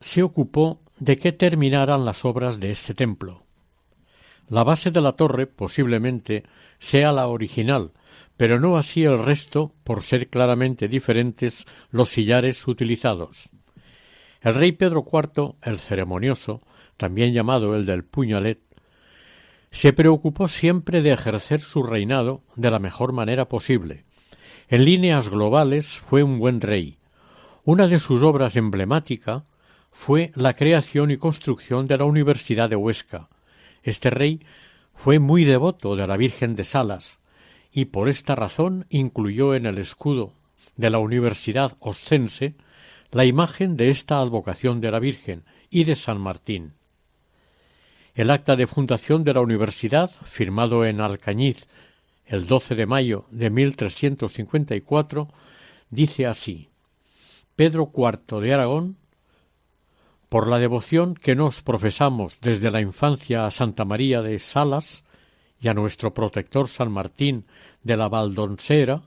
se 0.00 0.22
ocupó 0.22 0.80
de 0.98 1.16
que 1.16 1.32
terminaran 1.32 2.04
las 2.04 2.24
obras 2.24 2.60
de 2.60 2.70
este 2.70 2.94
templo. 2.94 3.42
La 4.48 4.64
base 4.64 4.90
de 4.90 5.00
la 5.00 5.12
torre 5.12 5.46
posiblemente 5.46 6.44
sea 6.78 7.12
la 7.12 7.28
original, 7.28 7.92
pero 8.40 8.58
no 8.58 8.78
así 8.78 9.04
el 9.04 9.22
resto 9.22 9.74
por 9.84 10.02
ser 10.02 10.30
claramente 10.30 10.88
diferentes 10.88 11.66
los 11.90 12.08
sillares 12.08 12.66
utilizados. 12.66 13.50
El 14.40 14.54
rey 14.54 14.72
Pedro 14.72 15.04
IV, 15.04 15.56
el 15.60 15.78
ceremonioso, 15.78 16.62
también 16.96 17.34
llamado 17.34 17.76
el 17.76 17.84
del 17.84 18.02
puñalet, 18.02 18.62
se 19.70 19.92
preocupó 19.92 20.48
siempre 20.48 21.02
de 21.02 21.12
ejercer 21.12 21.60
su 21.60 21.82
reinado 21.82 22.42
de 22.56 22.70
la 22.70 22.78
mejor 22.78 23.12
manera 23.12 23.46
posible. 23.46 24.06
En 24.68 24.86
líneas 24.86 25.28
globales 25.28 25.98
fue 25.98 26.22
un 26.22 26.38
buen 26.38 26.62
rey. 26.62 26.96
Una 27.64 27.88
de 27.88 27.98
sus 27.98 28.22
obras 28.22 28.56
emblemática 28.56 29.44
fue 29.90 30.32
la 30.34 30.54
creación 30.54 31.10
y 31.10 31.18
construcción 31.18 31.86
de 31.86 31.98
la 31.98 32.06
Universidad 32.06 32.70
de 32.70 32.76
Huesca. 32.76 33.28
Este 33.82 34.08
rey 34.08 34.40
fue 34.94 35.18
muy 35.18 35.44
devoto 35.44 35.94
de 35.94 36.06
la 36.06 36.16
Virgen 36.16 36.56
de 36.56 36.64
Salas 36.64 37.19
y 37.72 37.86
por 37.86 38.08
esta 38.08 38.34
razón 38.34 38.86
incluyó 38.90 39.54
en 39.54 39.66
el 39.66 39.78
escudo 39.78 40.34
de 40.76 40.90
la 40.90 40.98
Universidad 40.98 41.76
Oscense 41.80 42.54
la 43.10 43.24
imagen 43.24 43.76
de 43.76 43.90
esta 43.90 44.20
advocación 44.20 44.80
de 44.80 44.90
la 44.90 44.98
Virgen 44.98 45.44
y 45.68 45.84
de 45.84 45.94
San 45.94 46.20
Martín. 46.20 46.74
El 48.14 48.30
acta 48.30 48.56
de 48.56 48.66
fundación 48.66 49.24
de 49.24 49.34
la 49.34 49.40
universidad, 49.40 50.10
firmado 50.10 50.84
en 50.84 51.00
Alcañiz 51.00 51.68
el 52.26 52.46
12 52.46 52.74
de 52.76 52.86
mayo 52.86 53.26
de 53.30 53.50
1354, 53.50 55.28
dice 55.90 56.26
así: 56.26 56.68
Pedro 57.56 57.90
IV 57.94 58.40
de 58.40 58.54
Aragón, 58.54 58.96
por 60.28 60.46
la 60.48 60.58
devoción 60.58 61.14
que 61.14 61.34
nos 61.34 61.60
profesamos 61.60 62.38
desde 62.40 62.70
la 62.70 62.80
infancia 62.80 63.46
a 63.46 63.50
Santa 63.50 63.84
María 63.84 64.22
de 64.22 64.38
Salas 64.38 65.02
y 65.60 65.68
a 65.68 65.74
nuestro 65.74 66.14
protector 66.14 66.68
San 66.68 66.90
Martín 66.90 67.46
de 67.82 67.96
la 67.96 68.08
Valdonsera, 68.08 69.02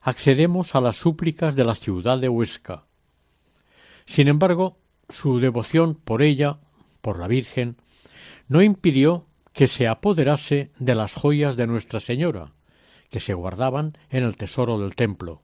accedemos 0.00 0.74
a 0.74 0.80
las 0.80 0.96
súplicas 0.96 1.56
de 1.56 1.64
la 1.64 1.74
ciudad 1.74 2.18
de 2.18 2.28
Huesca. 2.28 2.84
Sin 4.04 4.28
embargo, 4.28 4.78
su 5.08 5.40
devoción 5.40 5.94
por 5.94 6.22
ella, 6.22 6.58
por 7.00 7.18
la 7.18 7.26
Virgen, 7.26 7.76
no 8.48 8.62
impidió 8.62 9.26
que 9.52 9.66
se 9.66 9.88
apoderase 9.88 10.70
de 10.78 10.94
las 10.94 11.14
joyas 11.14 11.56
de 11.56 11.66
Nuestra 11.66 12.00
Señora, 12.00 12.52
que 13.10 13.20
se 13.20 13.34
guardaban 13.34 13.96
en 14.10 14.24
el 14.24 14.36
tesoro 14.36 14.78
del 14.78 14.94
templo. 14.94 15.42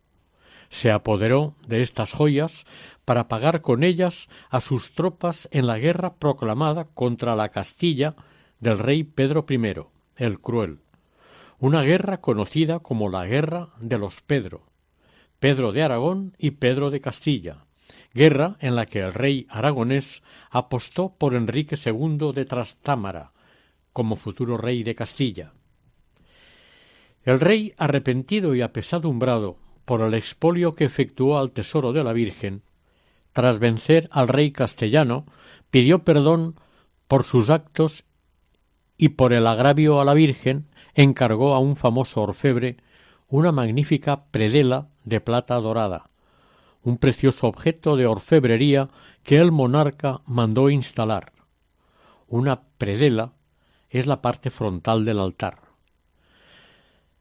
Se 0.69 0.91
apoderó 0.91 1.55
de 1.67 1.83
estas 1.83 2.13
joyas 2.13 2.65
para 3.05 3.29
pagar 3.29 3.61
con 3.61 3.85
ellas 3.85 4.29
a 4.51 4.61
sus 4.61 4.95
tropas 4.95 5.49
en 5.53 5.67
la 5.67 5.79
guerra 5.79 6.15
proclamada 6.15 6.85
contra 6.85 7.37
la 7.37 7.51
Castilla 7.51 8.15
del 8.61 8.79
rey 8.79 9.05
Pedro 9.05 9.45
I, 9.49 9.94
el 10.17 10.41
Cruel, 10.41 10.81
una 11.59 11.83
guerra 11.83 12.21
conocida 12.21 12.81
como 12.81 13.09
la 13.09 13.27
Guerra 13.27 13.71
de 13.81 13.99
los 13.99 14.21
Pedro, 14.21 14.63
Pedro 15.39 15.73
de 15.73 15.83
Aragón 15.83 16.35
y 16.39 16.53
Pedro 16.53 16.91
de 16.91 17.01
Castilla, 17.01 17.65
guerra 18.13 18.57
en 18.61 18.77
la 18.77 18.87
que 18.87 19.01
el 19.01 19.13
rey 19.13 19.47
aragonés 19.51 20.23
apostó 20.51 21.15
por 21.17 21.35
Enrique 21.35 21.77
II 21.77 22.33
de 22.35 22.45
Trastámara 22.45 23.33
como 23.93 24.17
futuro 24.17 24.57
rey 24.57 24.83
de 24.83 24.95
Castilla. 24.95 25.53
El 27.23 27.41
rey, 27.41 27.73
arrepentido 27.79 28.55
y 28.55 28.61
apesadumbrado 28.61 29.59
por 29.85 30.03
el 30.03 30.15
expolio 30.15 30.73
que 30.73 30.85
efectuó 30.85 31.39
al 31.39 31.53
tesoro 31.53 31.93
de 31.93 32.05
la 32.05 32.13
Virgen, 32.13 32.63
tras 33.33 33.59
vencer 33.59 34.09
al 34.13 34.29
rey 34.29 34.53
castellano, 34.53 35.27
pidió 35.71 36.05
perdón 36.05 36.57
por 37.09 37.25
sus 37.25 37.51
actos 37.51 38.05
y 38.97 39.11
por 39.11 39.33
el 39.33 39.47
agravio 39.47 40.01
a 40.01 40.05
la 40.05 40.15
Virgen 40.15 40.67
encargó 40.95 41.55
a 41.55 41.59
un 41.59 41.77
famoso 41.77 42.23
orfebre 42.23 42.77
una 43.29 43.53
magnífica 43.53 44.27
predela 44.27 44.89
de 45.05 45.21
plata 45.21 45.57
dorada, 45.57 46.11
un 46.83 46.99
precioso 46.99 47.47
objeto 47.47 47.97
de 47.97 48.07
orfebrería 48.07 48.91
que 49.23 49.39
el 49.39 49.51
monarca 49.51 50.21
mandó 50.27 50.71
instalar. 50.71 51.33
Una 52.29 52.63
predela 52.79 53.33
es 53.91 54.07
la 54.07 54.23
parte 54.23 54.51
frontal 54.51 55.05
del 55.05 55.19
altar. 55.19 55.61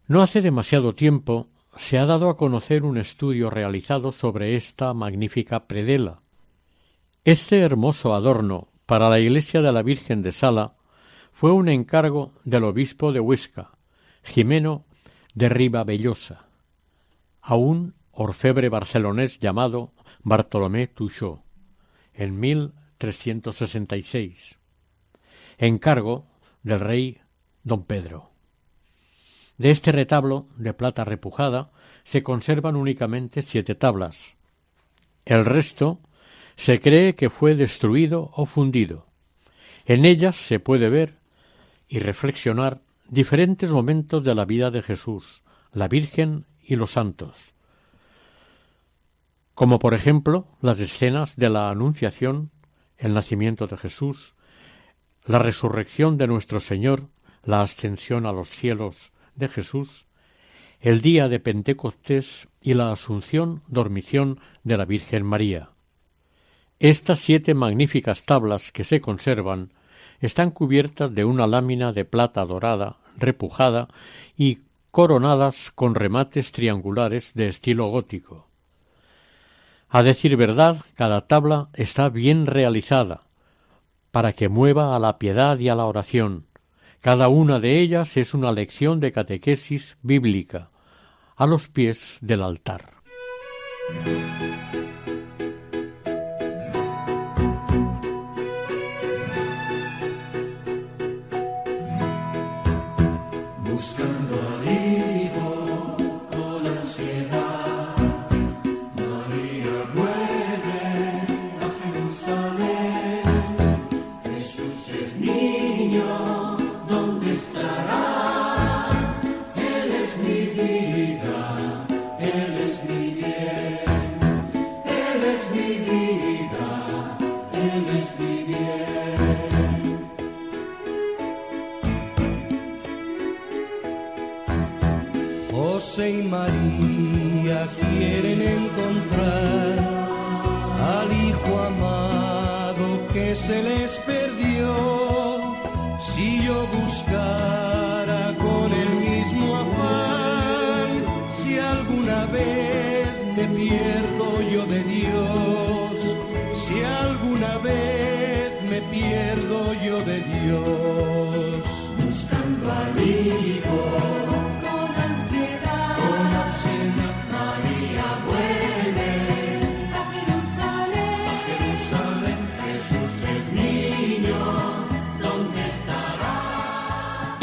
No 0.07 0.21
hace 0.21 0.41
demasiado 0.41 0.93
tiempo 0.93 1.47
se 1.75 1.97
ha 1.97 2.05
dado 2.05 2.29
a 2.29 2.38
conocer 2.38 2.83
un 2.83 2.97
estudio 2.97 3.49
realizado 3.49 4.12
sobre 4.12 4.55
esta 4.55 4.93
magnífica 4.93 5.67
predela. 5.67 6.21
Este 7.23 7.59
hermoso 7.59 8.13
adorno 8.13 8.67
para 8.86 9.09
la 9.09 9.19
iglesia 9.19 9.62
de 9.62 9.71
la 9.71 9.81
Virgen 9.81 10.21
de 10.21 10.31
Sala 10.31 10.75
fue 11.34 11.52
un 11.52 11.67
encargo 11.67 12.32
del 12.46 12.63
obispo 12.63 13.12
de 13.12 13.19
Huesca, 13.19 13.72
Jimeno 14.24 14.86
de 15.34 15.50
Ribabellosa, 15.50 16.46
aún 17.41 17.96
orfebre 18.12 18.69
barcelonés 18.69 19.39
llamado 19.39 19.91
Bartolomé 20.22 20.86
Touchot, 20.88 21.41
en 22.13 22.39
1366, 22.39 24.58
encargo 25.58 26.28
del 26.62 26.80
rey 26.80 27.19
don 27.63 27.84
Pedro. 27.84 28.30
De 29.58 29.72
este 29.72 29.91
retablo 29.91 30.48
de 30.56 30.74
plata 30.74 31.04
repujada 31.04 31.72
se 32.04 32.22
conservan 32.22 32.76
únicamente 32.76 33.41
siete 33.41 33.74
tablas. 33.76 34.38
El 35.26 35.46
resto 35.46 36.00
se 36.56 36.80
cree 36.80 37.15
que 37.15 37.32
fue 37.32 37.56
destruido 37.56 38.30
o 38.36 38.46
fundido. 38.46 39.08
En 39.86 40.06
ellas 40.06 40.36
se 40.36 40.60
puede 40.60 40.89
ver 40.89 41.22
y 41.93 41.99
reflexionar 41.99 42.82
diferentes 43.08 43.69
momentos 43.71 44.23
de 44.23 44.34
la 44.34 44.45
vida 44.45 44.71
de 44.71 44.82
Jesús, 44.82 45.43
la 45.73 45.88
Virgen 45.88 46.47
y 46.63 46.75
los 46.75 46.89
santos, 46.89 47.53
como 49.53 49.77
por 49.77 49.93
ejemplo 49.93 50.47
las 50.60 50.79
escenas 50.79 51.36
de 51.36 51.51
la 51.51 51.69
Anunciación, 51.69 52.49
el 52.97 53.13
nacimiento 53.13 53.67
de 53.67 53.77
Jesús, 53.77 54.34
la 55.23 55.38
resurrección 55.38 56.17
de 56.17 56.25
nuestro 56.25 56.60
Señor, 56.60 57.10
la 57.43 57.62
ascensión 57.62 58.25
a 58.25 58.32
los 58.32 58.49
cielos 58.49 59.12
de 59.36 59.47
Jesús, 59.47 60.08
el 60.79 60.99
día 60.99 61.27
de 61.27 61.39
Pentecostés 61.39 62.47
y 62.60 62.73
la 62.73 62.91
asunción, 62.91 63.62
dormición 63.67 64.39
de 64.63 64.77
la 64.77 64.86
Virgen 64.86 65.23
María. 65.27 65.69
Estas 66.79 67.19
siete 67.19 67.53
magníficas 67.53 68.25
tablas 68.25 68.71
que 68.71 68.84
se 68.84 68.99
conservan 68.99 69.73
están 70.19 70.51
cubiertas 70.51 71.13
de 71.13 71.25
una 71.25 71.47
lámina 71.47 71.91
de 71.91 72.06
plata 72.06 72.45
dorada, 72.45 72.97
repujada 73.17 73.88
y 74.38 74.60
coronadas 74.91 75.71
con 75.73 75.95
remates 75.95 76.51
triangulares 76.51 77.34
de 77.34 77.47
estilo 77.47 77.88
gótico. 77.88 78.47
A 79.89 80.01
decir 80.01 80.38
verdad, 80.38 80.77
cada 80.95 81.27
tabla 81.27 81.69
está 81.73 82.10
bien 82.10 82.47
realizada, 82.47 83.23
para 84.12 84.34
que 84.34 84.49
mueva 84.49 84.95
a 84.95 84.99
la 84.99 85.17
piedad 85.19 85.58
y 85.60 85.69
a 85.69 85.75
la 85.75 85.86
oración. 85.86 86.45
Cada 86.99 87.27
una 87.27 87.60
de 87.60 87.79
ellas 87.79 88.15
es 88.17 88.34
una 88.34 88.51
lección 88.51 88.99
de 88.99 89.12
catequesis 89.12 89.97
bíblica, 90.01 90.69
a 91.36 91.45
los 91.45 91.67
pies 91.67 92.19
del 92.21 92.43
altar. 92.43 92.93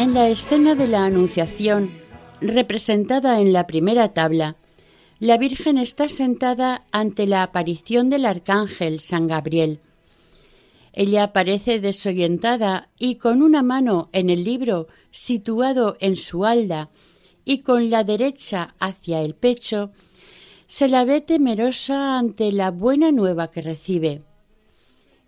En 0.00 0.14
la 0.14 0.30
escena 0.30 0.74
de 0.74 0.88
la 0.88 1.04
Anunciación, 1.04 1.90
representada 2.40 3.38
en 3.42 3.52
la 3.52 3.66
primera 3.66 4.14
tabla, 4.14 4.56
la 5.18 5.36
Virgen 5.36 5.76
está 5.76 6.08
sentada 6.08 6.86
ante 6.90 7.26
la 7.26 7.42
aparición 7.42 8.08
del 8.08 8.24
Arcángel 8.24 9.00
San 9.00 9.26
Gabriel. 9.26 9.80
Ella 10.94 11.24
aparece 11.24 11.80
desorientada 11.80 12.88
y 12.98 13.16
con 13.16 13.42
una 13.42 13.62
mano 13.62 14.08
en 14.14 14.30
el 14.30 14.42
libro 14.42 14.88
situado 15.10 15.98
en 16.00 16.16
su 16.16 16.46
alda 16.46 16.88
y 17.44 17.58
con 17.58 17.90
la 17.90 18.02
derecha 18.02 18.74
hacia 18.78 19.20
el 19.20 19.34
pecho, 19.34 19.90
se 20.66 20.88
la 20.88 21.04
ve 21.04 21.20
temerosa 21.20 22.18
ante 22.18 22.52
la 22.52 22.70
buena 22.70 23.12
nueva 23.12 23.48
que 23.48 23.60
recibe. 23.60 24.22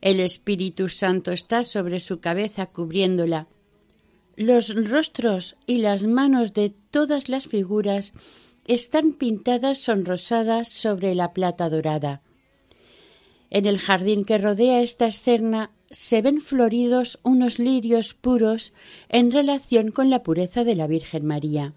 El 0.01 0.19
Espíritu 0.19 0.89
Santo 0.89 1.31
está 1.31 1.63
sobre 1.63 2.01
su 2.01 2.21
cabeza 2.21 2.65
cubriéndola. 2.65 3.49
Los 4.37 4.75
rostros 4.89 5.57
y 5.67 5.79
las 5.79 6.05
manos 6.05 6.55
de 6.55 6.73
todas 6.91 7.29
las 7.29 7.47
figuras 7.47 8.15
están 8.67 9.13
pintadas 9.13 9.79
sonrosadas 9.79 10.69
sobre 10.69 11.15
la 11.15 11.33
plata 11.33 11.69
dorada. 11.69 12.23
En 13.51 13.67
el 13.67 13.79
jardín 13.79 14.25
que 14.25 14.39
rodea 14.39 14.81
esta 14.81 15.07
escena 15.07 15.71
se 15.91 16.23
ven 16.23 16.41
floridos 16.41 17.19
unos 17.23 17.59
lirios 17.59 18.15
puros 18.15 18.73
en 19.11 19.31
relación 19.31 19.91
con 19.91 20.09
la 20.09 20.23
pureza 20.23 20.65
de 20.65 20.77
la 20.77 20.87
Virgen 20.87 21.27
María. 21.27 21.75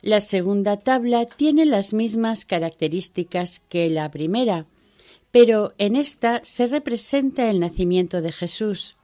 La 0.00 0.20
segunda 0.20 0.78
tabla 0.78 1.26
tiene 1.26 1.64
las 1.64 1.92
mismas 1.92 2.44
características 2.44 3.60
que 3.68 3.88
la 3.88 4.10
primera, 4.10 4.66
pero 5.30 5.74
en 5.78 5.94
esta 5.94 6.40
se 6.42 6.66
representa 6.66 7.48
el 7.48 7.60
nacimiento 7.60 8.20
de 8.20 8.32
Jesús. 8.32 8.96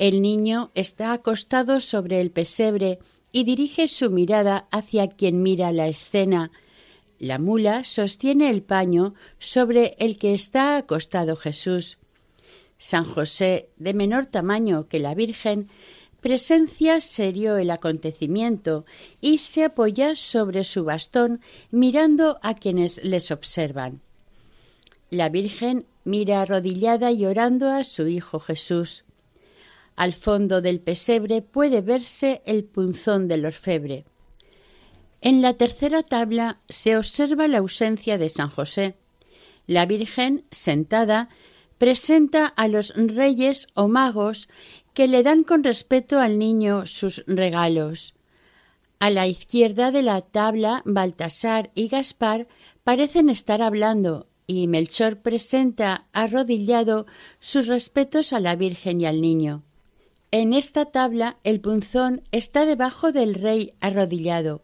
El 0.00 0.22
niño 0.22 0.70
está 0.74 1.12
acostado 1.12 1.78
sobre 1.78 2.22
el 2.22 2.30
pesebre 2.30 3.00
y 3.32 3.44
dirige 3.44 3.86
su 3.86 4.10
mirada 4.10 4.66
hacia 4.70 5.08
quien 5.08 5.42
mira 5.42 5.72
la 5.72 5.88
escena. 5.88 6.52
La 7.18 7.38
mula 7.38 7.84
sostiene 7.84 8.48
el 8.48 8.62
paño 8.62 9.12
sobre 9.38 9.96
el 9.98 10.16
que 10.16 10.32
está 10.32 10.78
acostado 10.78 11.36
Jesús. 11.36 11.98
San 12.78 13.04
José, 13.04 13.68
de 13.76 13.92
menor 13.92 14.24
tamaño 14.24 14.88
que 14.88 15.00
la 15.00 15.14
Virgen, 15.14 15.68
presencia 16.22 17.02
serio 17.02 17.58
el 17.58 17.70
acontecimiento 17.70 18.86
y 19.20 19.36
se 19.36 19.64
apoya 19.64 20.14
sobre 20.14 20.64
su 20.64 20.84
bastón 20.84 21.42
mirando 21.70 22.38
a 22.40 22.54
quienes 22.54 23.04
les 23.04 23.30
observan. 23.30 24.00
La 25.10 25.28
Virgen 25.28 25.84
mira 26.04 26.40
arrodillada 26.40 27.12
y 27.12 27.26
a 27.26 27.84
su 27.84 28.08
Hijo 28.08 28.40
Jesús. 28.40 29.04
Al 30.00 30.14
fondo 30.14 30.62
del 30.62 30.80
pesebre 30.80 31.42
puede 31.42 31.82
verse 31.82 32.40
el 32.46 32.64
punzón 32.64 33.28
del 33.28 33.44
orfebre. 33.44 34.06
En 35.20 35.42
la 35.42 35.52
tercera 35.52 36.02
tabla 36.02 36.62
se 36.70 36.96
observa 36.96 37.48
la 37.48 37.58
ausencia 37.58 38.16
de 38.16 38.30
San 38.30 38.48
José. 38.48 38.96
La 39.66 39.84
Virgen, 39.84 40.46
sentada, 40.50 41.28
presenta 41.76 42.46
a 42.46 42.66
los 42.66 42.94
reyes 42.96 43.68
o 43.74 43.88
magos 43.88 44.48
que 44.94 45.06
le 45.06 45.22
dan 45.22 45.44
con 45.44 45.64
respeto 45.64 46.18
al 46.18 46.38
niño 46.38 46.86
sus 46.86 47.22
regalos. 47.26 48.14
A 49.00 49.10
la 49.10 49.26
izquierda 49.26 49.90
de 49.90 50.00
la 50.02 50.22
tabla, 50.22 50.80
Baltasar 50.86 51.72
y 51.74 51.88
Gaspar 51.88 52.48
parecen 52.84 53.28
estar 53.28 53.60
hablando 53.60 54.28
y 54.46 54.66
Melchor 54.66 55.18
presenta 55.18 56.06
arrodillado 56.14 57.04
sus 57.38 57.66
respetos 57.66 58.32
a 58.32 58.40
la 58.40 58.56
Virgen 58.56 59.02
y 59.02 59.04
al 59.04 59.20
niño. 59.20 59.62
En 60.32 60.54
esta 60.54 60.86
tabla 60.86 61.38
el 61.42 61.60
punzón 61.60 62.22
está 62.30 62.64
debajo 62.64 63.10
del 63.10 63.34
rey 63.34 63.72
arrodillado. 63.80 64.62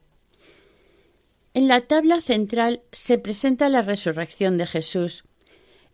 En 1.55 1.67
la 1.67 1.81
tabla 1.81 2.21
central 2.21 2.83
se 2.93 3.19
presenta 3.19 3.69
la 3.69 3.83
resurrección 3.83 4.59
de 4.59 4.67
Jesús, 4.67 5.25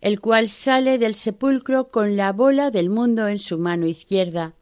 el 0.02 0.20
cual 0.20 0.50
sale 0.50 0.98
del 0.98 1.14
sepulcro 1.14 1.88
con 1.88 2.16
la 2.16 2.32
bola 2.32 2.70
del 2.70 2.90
mundo 2.90 3.28
en 3.28 3.38
su 3.38 3.56
mano 3.58 3.87
izquierda. 3.87 4.54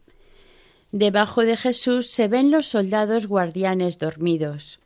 Debajo 0.92 1.40
de 1.40 1.56
Jesús 1.56 2.08
se 2.08 2.28
ven 2.28 2.52
los 2.52 2.66
soldados 2.66 3.26
guardianes 3.26 3.98
dormidos. 3.98 4.78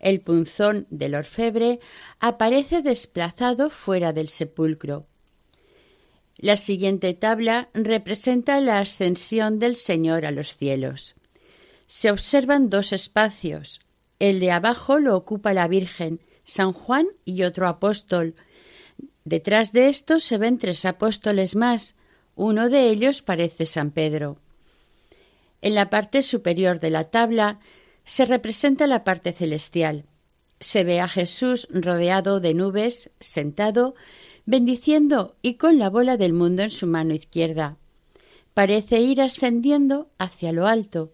El 0.00 0.20
punzón 0.22 0.88
del 0.90 1.14
orfebre 1.14 1.78
aparece 2.18 2.82
desplazado 2.82 3.70
fuera 3.70 4.12
del 4.12 4.26
sepulcro. 4.26 5.06
La 6.42 6.56
siguiente 6.56 7.14
tabla 7.14 7.68
representa 7.72 8.60
la 8.60 8.80
ascensión 8.80 9.58
del 9.58 9.76
Señor 9.76 10.26
a 10.26 10.32
los 10.32 10.56
cielos. 10.56 11.14
Se 11.86 12.10
observan 12.10 12.68
dos 12.68 12.92
espacios. 12.92 13.80
El 14.18 14.40
de 14.40 14.50
abajo 14.50 14.98
lo 14.98 15.16
ocupa 15.16 15.54
la 15.54 15.68
Virgen, 15.68 16.18
San 16.42 16.72
Juan 16.72 17.06
y 17.24 17.44
otro 17.44 17.68
apóstol. 17.68 18.34
Detrás 19.24 19.70
de 19.70 19.88
esto 19.88 20.18
se 20.18 20.36
ven 20.36 20.58
tres 20.58 20.84
apóstoles 20.84 21.54
más. 21.54 21.94
Uno 22.34 22.68
de 22.68 22.88
ellos 22.88 23.22
parece 23.22 23.64
San 23.64 23.92
Pedro. 23.92 24.36
En 25.60 25.76
la 25.76 25.90
parte 25.90 26.22
superior 26.22 26.80
de 26.80 26.90
la 26.90 27.04
tabla 27.04 27.60
se 28.04 28.24
representa 28.24 28.88
la 28.88 29.04
parte 29.04 29.30
celestial. 29.32 30.06
Se 30.58 30.82
ve 30.82 30.98
a 30.98 31.06
Jesús 31.06 31.68
rodeado 31.70 32.40
de 32.40 32.54
nubes, 32.54 33.12
sentado, 33.20 33.94
bendiciendo 34.46 35.36
y 35.42 35.54
con 35.54 35.78
la 35.78 35.90
bola 35.90 36.16
del 36.16 36.32
mundo 36.32 36.62
en 36.62 36.70
su 36.70 36.86
mano 36.86 37.14
izquierda. 37.14 37.76
Parece 38.54 39.00
ir 39.00 39.20
ascendiendo 39.20 40.10
hacia 40.18 40.52
lo 40.52 40.66
alto. 40.66 41.12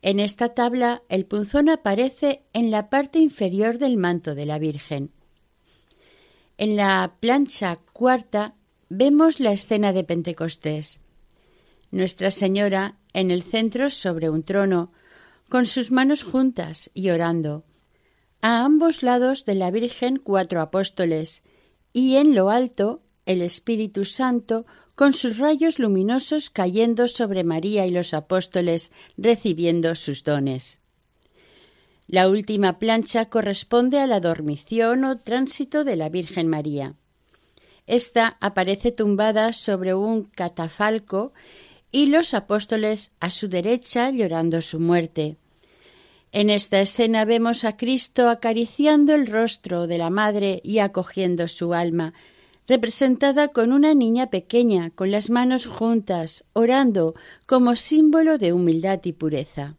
En 0.00 0.20
esta 0.20 0.54
tabla 0.54 1.02
el 1.08 1.26
punzón 1.26 1.68
aparece 1.68 2.42
en 2.52 2.70
la 2.70 2.88
parte 2.88 3.18
inferior 3.18 3.78
del 3.78 3.96
manto 3.96 4.34
de 4.34 4.46
la 4.46 4.58
Virgen. 4.58 5.10
En 6.56 6.76
la 6.76 7.16
plancha 7.20 7.76
cuarta 7.92 8.54
vemos 8.88 9.40
la 9.40 9.52
escena 9.52 9.92
de 9.92 10.04
Pentecostés. 10.04 11.00
Nuestra 11.90 12.30
Señora 12.30 12.96
en 13.12 13.30
el 13.30 13.42
centro 13.42 13.90
sobre 13.90 14.30
un 14.30 14.42
trono, 14.42 14.92
con 15.48 15.66
sus 15.66 15.90
manos 15.90 16.22
juntas 16.22 16.90
y 16.94 17.10
orando. 17.10 17.64
A 18.42 18.64
ambos 18.64 19.02
lados 19.02 19.44
de 19.44 19.54
la 19.54 19.70
Virgen 19.70 20.18
cuatro 20.18 20.60
apóstoles, 20.60 21.42
y 21.92 22.16
en 22.16 22.34
lo 22.34 22.50
alto 22.50 23.02
el 23.26 23.42
Espíritu 23.42 24.04
Santo 24.04 24.66
con 24.94 25.12
sus 25.12 25.38
rayos 25.38 25.78
luminosos 25.78 26.50
cayendo 26.50 27.06
sobre 27.06 27.44
María 27.44 27.86
y 27.86 27.90
los 27.90 28.14
apóstoles 28.14 28.90
recibiendo 29.16 29.94
sus 29.94 30.24
dones. 30.24 30.80
La 32.06 32.28
última 32.28 32.78
plancha 32.78 33.26
corresponde 33.26 34.00
a 34.00 34.06
la 34.06 34.18
dormición 34.18 35.04
o 35.04 35.18
tránsito 35.18 35.84
de 35.84 35.96
la 35.96 36.08
Virgen 36.08 36.48
María. 36.48 36.94
Esta 37.86 38.38
aparece 38.40 38.92
tumbada 38.92 39.52
sobre 39.52 39.94
un 39.94 40.24
catafalco 40.24 41.32
y 41.92 42.06
los 42.06 42.34
apóstoles 42.34 43.12
a 43.20 43.30
su 43.30 43.48
derecha 43.48 44.10
llorando 44.10 44.62
su 44.62 44.80
muerte. 44.80 45.36
En 46.32 46.50
esta 46.50 46.80
escena 46.80 47.24
vemos 47.24 47.64
a 47.64 47.76
Cristo 47.76 48.28
acariciando 48.28 49.14
el 49.14 49.26
rostro 49.26 49.86
de 49.86 49.98
la 49.98 50.10
Madre 50.10 50.60
y 50.62 50.78
acogiendo 50.78 51.48
su 51.48 51.74
alma, 51.74 52.14
representada 52.66 53.48
con 53.48 53.72
una 53.72 53.94
niña 53.94 54.28
pequeña, 54.28 54.90
con 54.90 55.10
las 55.10 55.30
manos 55.30 55.66
juntas, 55.66 56.44
orando 56.52 57.14
como 57.46 57.76
símbolo 57.76 58.36
de 58.36 58.52
humildad 58.52 59.00
y 59.04 59.12
pureza. 59.12 59.76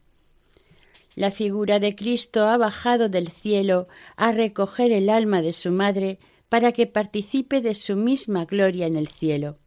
La 1.14 1.30
figura 1.30 1.78
de 1.78 1.94
Cristo 1.94 2.48
ha 2.48 2.56
bajado 2.56 3.08
del 3.08 3.28
cielo 3.28 3.88
a 4.16 4.32
recoger 4.32 4.90
el 4.92 5.08
alma 5.08 5.42
de 5.42 5.52
su 5.52 5.70
Madre 5.70 6.18
para 6.48 6.72
que 6.72 6.86
participe 6.86 7.60
de 7.60 7.74
su 7.74 7.96
misma 7.96 8.44
gloria 8.44 8.86
en 8.86 8.96
el 8.96 9.08
cielo 9.08 9.58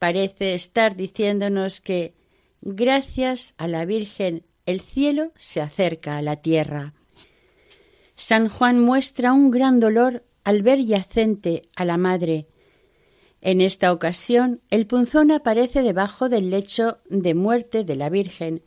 parece 0.00 0.54
estar 0.54 0.96
diciéndonos 0.96 1.82
que, 1.82 2.14
gracias 2.62 3.54
a 3.58 3.68
la 3.68 3.84
Virgen, 3.84 4.44
el 4.70 4.80
cielo 4.80 5.32
se 5.36 5.60
acerca 5.60 6.16
a 6.16 6.22
la 6.22 6.36
tierra. 6.36 6.94
San 8.14 8.48
Juan 8.48 8.80
muestra 8.80 9.32
un 9.32 9.50
gran 9.50 9.80
dolor 9.80 10.24
al 10.44 10.62
ver 10.62 10.84
yacente 10.84 11.62
a 11.76 11.84
la 11.84 11.96
madre. 11.96 12.46
En 13.40 13.60
esta 13.60 13.92
ocasión, 13.92 14.60
el 14.70 14.86
punzón 14.86 15.30
aparece 15.30 15.82
debajo 15.82 16.28
del 16.28 16.50
lecho 16.50 16.98
de 17.08 17.34
muerte 17.34 17.84
de 17.84 17.96
la 17.96 18.10
Virgen. 18.10 18.62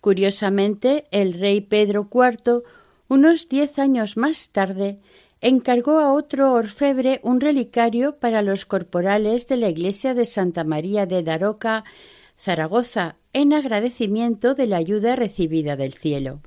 Curiosamente, 0.00 1.06
el 1.12 1.34
rey 1.34 1.60
Pedro 1.60 2.08
IV, 2.12 2.62
unos 3.08 3.48
diez 3.48 3.78
años 3.78 4.16
más 4.16 4.50
tarde, 4.50 4.98
encargó 5.40 6.00
a 6.00 6.12
otro 6.12 6.52
orfebre 6.52 7.20
un 7.22 7.40
relicario 7.40 8.18
para 8.18 8.42
los 8.42 8.66
corporales 8.66 9.46
de 9.46 9.56
la 9.56 9.68
iglesia 9.68 10.14
de 10.14 10.26
Santa 10.26 10.64
María 10.64 11.06
de 11.06 11.22
Daroca, 11.22 11.84
Zaragoza, 12.36 13.16
en 13.34 13.52
agradecimiento 13.52 14.54
de 14.54 14.66
la 14.66 14.78
ayuda 14.78 15.16
recibida 15.16 15.76
del 15.76 15.92
cielo. 15.92 16.40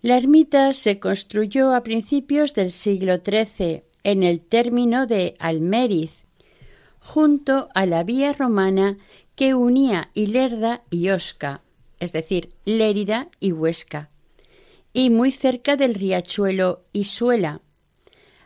La 0.00 0.16
ermita 0.16 0.72
se 0.72 1.00
construyó 1.00 1.74
a 1.74 1.82
principios 1.82 2.54
del 2.54 2.70
siglo 2.70 3.16
XIII 3.16 3.82
en 4.04 4.22
el 4.22 4.40
término 4.40 5.06
de 5.06 5.34
Almeriz, 5.40 6.24
junto 7.00 7.68
a 7.74 7.84
la 7.84 8.04
vía 8.04 8.32
romana 8.32 8.96
que 9.34 9.54
unía 9.54 10.10
Ilerda 10.14 10.82
y 10.90 11.08
Osca, 11.10 11.62
es 11.98 12.12
decir, 12.12 12.54
Lérida 12.64 13.28
y 13.40 13.50
Huesca, 13.50 14.10
y 14.92 15.10
muy 15.10 15.32
cerca 15.32 15.76
del 15.76 15.94
riachuelo 15.94 16.84
Isuela. 16.92 17.60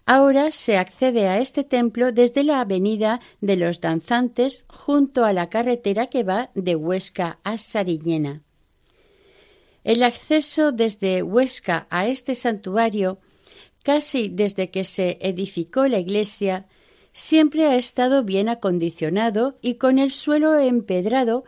Ahora 0.05 0.51
se 0.51 0.77
accede 0.79 1.29
a 1.29 1.39
este 1.39 1.63
templo 1.63 2.11
desde 2.11 2.43
la 2.43 2.61
avenida 2.61 3.21
de 3.41 3.57
los 3.57 3.81
Danzantes 3.81 4.67
junto 4.69 5.25
a 5.25 5.33
la 5.33 5.49
carretera 5.49 6.09
que 6.09 6.25
va 6.25 6.51
de 6.55 6.75
Huesca 6.75 7.39
a 7.45 7.57
Sariñena. 7.57 8.43
El 9.85 10.03
acceso 10.03 10.73
desde 10.73 11.23
Huesca 11.23 11.87
a 11.91 12.07
este 12.07 12.35
santuario, 12.35 13.19
casi 13.83 14.29
desde 14.29 14.71
que 14.71 14.85
se 14.85 15.19
edificó 15.21 15.87
la 15.87 15.99
iglesia, 15.99 16.67
siempre 17.13 17.67
ha 17.67 17.77
estado 17.77 18.25
bien 18.25 18.49
acondicionado 18.49 19.59
y 19.61 19.75
con 19.75 19.99
el 19.99 20.11
suelo 20.11 20.59
empedrado 20.59 21.45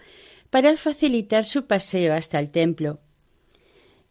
para 0.50 0.76
facilitar 0.76 1.44
su 1.44 1.66
paseo 1.66 2.14
hasta 2.14 2.38
el 2.38 2.50
templo. 2.50 3.00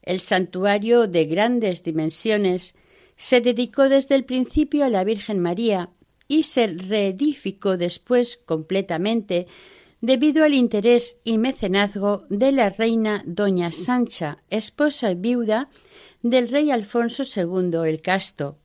El 0.02 0.20
santuario 0.20 1.08
de 1.08 1.26
grandes 1.26 1.84
dimensiones 1.84 2.76
se 3.18 3.42
dedicó 3.42 3.90
desde 3.90 4.16
el 4.16 4.26
principio 4.26 4.86
a 4.86 4.90
la 4.90 5.04
Virgen 5.04 5.40
María 5.40 5.90
y 6.28 6.44
se 6.44 6.68
reedificó 6.68 7.78
después 7.78 8.38
completamente 8.38 9.48
debido 10.02 10.44
al 10.44 10.54
interés 10.54 11.18
y 11.24 11.38
mecenazgo 11.38 12.26
de 12.30 12.52
la 12.52 12.70
reina 12.70 13.24
doña 13.26 13.72
Sancha, 13.72 14.44
esposa 14.50 15.12
y 15.12 15.16
viuda 15.16 15.70
del 16.22 16.50
rey 16.50 16.72
Alfonso 16.72 17.24
II 17.24 17.88
el 17.88 18.02
Casto, 18.02 18.58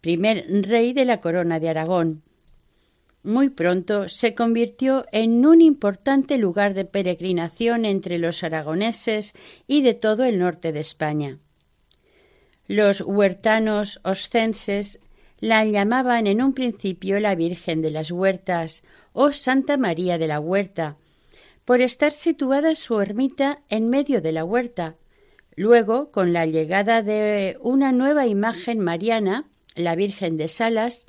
primer 0.00 0.44
rey 0.66 0.92
de 0.92 1.04
la 1.04 1.20
corona 1.20 1.60
de 1.60 1.68
Aragón. 1.68 2.22
Muy 3.22 3.48
pronto 3.48 4.08
se 4.08 4.34
convirtió 4.34 5.06
en 5.12 5.46
un 5.46 5.62
importante 5.62 6.36
lugar 6.36 6.74
de 6.74 6.84
peregrinación 6.84 7.84
entre 7.84 8.18
los 8.18 8.42
aragoneses 8.42 9.34
y 9.66 9.82
de 9.82 9.94
todo 9.94 10.24
el 10.24 10.38
norte 10.40 10.72
de 10.72 10.80
España. 10.80 11.38
Los 12.66 13.02
huertanos 13.02 14.00
oscenses 14.04 14.98
la 15.38 15.64
llamaban 15.64 16.26
en 16.26 16.42
un 16.42 16.54
principio 16.54 17.20
la 17.20 17.34
Virgen 17.34 17.82
de 17.82 17.90
las 17.90 18.10
Huertas 18.10 18.82
o 19.12 19.32
Santa 19.32 19.76
María 19.76 20.16
de 20.16 20.26
la 20.26 20.40
Huerta, 20.40 20.96
por 21.66 21.82
estar 21.82 22.12
situada 22.12 22.74
su 22.74 23.00
ermita 23.00 23.60
en 23.68 23.90
medio 23.90 24.22
de 24.22 24.32
la 24.32 24.44
huerta. 24.44 24.96
Luego, 25.56 26.10
con 26.10 26.32
la 26.32 26.46
llegada 26.46 27.02
de 27.02 27.58
una 27.60 27.92
nueva 27.92 28.26
imagen 28.26 28.80
mariana, 28.80 29.48
la 29.74 29.94
Virgen 29.94 30.36
de 30.36 30.48
Salas, 30.48 31.06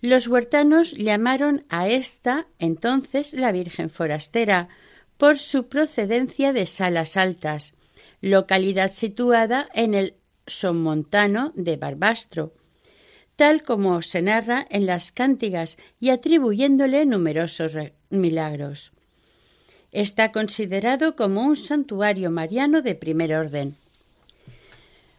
los 0.00 0.28
huertanos 0.28 0.92
llamaron 0.92 1.64
a 1.68 1.88
esta 1.88 2.48
entonces 2.58 3.34
la 3.34 3.52
Virgen 3.52 3.90
Forastera, 3.90 4.68
por 5.16 5.38
su 5.38 5.68
procedencia 5.68 6.52
de 6.52 6.66
Salas 6.66 7.16
Altas, 7.16 7.74
localidad 8.20 8.92
situada 8.92 9.68
en 9.74 9.94
el 9.94 10.14
Sonmontano 10.48 11.52
de 11.54 11.76
Barbastro, 11.76 12.52
tal 13.36 13.62
como 13.62 14.02
se 14.02 14.20
narra 14.20 14.66
en 14.68 14.86
las 14.86 15.12
cántigas 15.12 15.78
y 16.00 16.10
atribuyéndole 16.10 17.06
numerosos 17.06 17.72
milagros. 18.10 18.90
Está 19.92 20.32
considerado 20.32 21.14
como 21.14 21.44
un 21.44 21.56
santuario 21.56 22.30
mariano 22.30 22.82
de 22.82 22.94
primer 22.94 23.34
orden. 23.34 23.76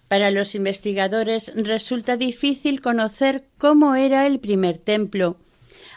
Para 0.09 0.31
los 0.31 0.53
investigadores 0.55 1.53
resulta 1.55 2.17
difícil 2.17 2.81
conocer 2.81 3.45
cómo 3.57 3.95
era 3.95 4.27
el 4.27 4.39
primer 4.39 4.77
templo, 4.77 5.37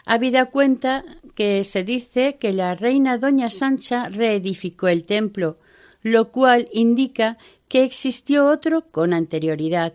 habida 0.05 0.45
cuenta 0.45 1.03
que 1.35 1.63
se 1.63 1.83
dice 1.83 2.37
que 2.39 2.53
la 2.53 2.75
reina 2.75 3.17
doña 3.17 3.49
Sancha 3.49 4.09
reedificó 4.09 4.87
el 4.87 5.05
templo, 5.05 5.57
lo 6.03 6.31
cual 6.31 6.69
indica 6.71 7.37
que 7.67 7.83
existió 7.83 8.45
otro 8.45 8.91
con 8.91 9.13
anterioridad. 9.13 9.93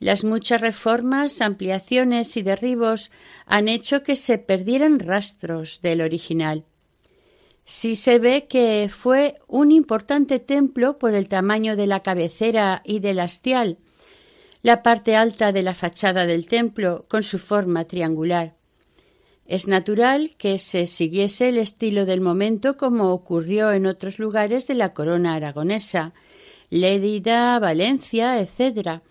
Las 0.00 0.24
muchas 0.24 0.60
reformas, 0.60 1.40
ampliaciones 1.40 2.36
y 2.36 2.42
derribos 2.42 3.10
han 3.46 3.68
hecho 3.68 4.02
que 4.02 4.16
se 4.16 4.38
perdieran 4.38 4.98
rastros 4.98 5.80
del 5.82 6.00
original. 6.00 6.64
Sí 7.64 7.96
se 7.96 8.18
ve 8.18 8.46
que 8.46 8.90
fue 8.90 9.36
un 9.46 9.72
importante 9.72 10.38
templo 10.38 10.98
por 10.98 11.14
el 11.14 11.28
tamaño 11.28 11.76
de 11.76 11.86
la 11.86 12.00
cabecera 12.00 12.82
y 12.84 13.00
del 13.00 13.20
hastial, 13.20 13.78
la 14.62 14.82
parte 14.82 15.16
alta 15.16 15.52
de 15.52 15.62
la 15.62 15.74
fachada 15.74 16.26
del 16.26 16.46
templo 16.46 17.06
con 17.08 17.22
su 17.22 17.38
forma 17.38 17.84
triangular. 17.84 18.54
Es 19.46 19.68
natural 19.68 20.30
que 20.38 20.58
se 20.58 20.86
siguiese 20.86 21.50
el 21.50 21.58
estilo 21.58 22.06
del 22.06 22.20
momento 22.20 22.76
como 22.76 23.12
ocurrió 23.12 23.72
en 23.72 23.86
otros 23.86 24.18
lugares 24.18 24.66
de 24.66 24.74
la 24.74 24.92
corona 24.94 25.34
aragonesa, 25.34 26.14
Lérida, 26.70 27.58
Valencia, 27.58 28.40
etc. 28.40 29.02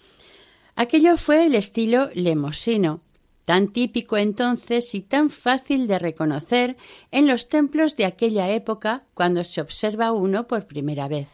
Aquello 0.75 1.17
fue 1.17 1.45
el 1.45 1.53
estilo 1.53 2.09
lemosino, 2.15 3.01
tan 3.45 3.71
típico 3.71 4.17
entonces 4.17 4.95
y 4.95 5.01
tan 5.01 5.29
fácil 5.29 5.87
de 5.87 5.99
reconocer 5.99 6.77
en 7.11 7.27
los 7.27 7.47
templos 7.47 7.95
de 7.95 8.05
aquella 8.05 8.49
época 8.49 9.03
cuando 9.13 9.43
se 9.43 9.61
observa 9.61 10.11
uno 10.11 10.47
por 10.47 10.65
primera 10.65 11.07
vez. 11.07 11.27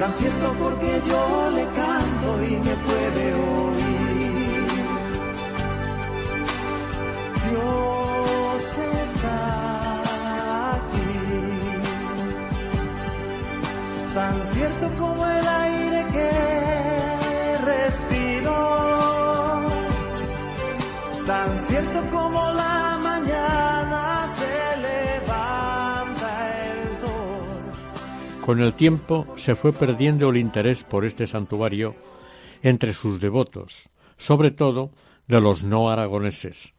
tan 0.00 0.10
cierto 0.10 0.54
porque 0.54 1.02
yo 1.06 1.50
le 1.50 1.64
canto 1.80 2.42
y 2.42 2.52
me 2.66 2.74
puede 2.86 3.24
oír. 3.34 4.66
Dios 7.50 8.78
está 9.04 9.38
aquí, 10.72 11.12
tan 14.14 14.36
cierto 14.52 14.84
como 14.98 15.26
el 15.26 15.46
aire 15.66 16.06
que 16.14 16.30
respiro, 17.66 18.58
tan 21.26 21.58
cierto 21.58 21.98
como 22.10 22.29
Con 28.50 28.60
el 28.60 28.74
tiempo 28.74 29.28
se 29.36 29.54
fue 29.54 29.72
perdiendo 29.72 30.28
el 30.30 30.36
interés 30.36 30.82
por 30.82 31.04
este 31.04 31.28
santuario 31.28 31.94
entre 32.62 32.92
sus 32.92 33.20
devotos, 33.20 33.90
sobre 34.16 34.50
todo 34.50 34.90
de 35.28 35.40
los 35.40 35.62
no 35.62 35.88
aragoneses, 35.88 36.74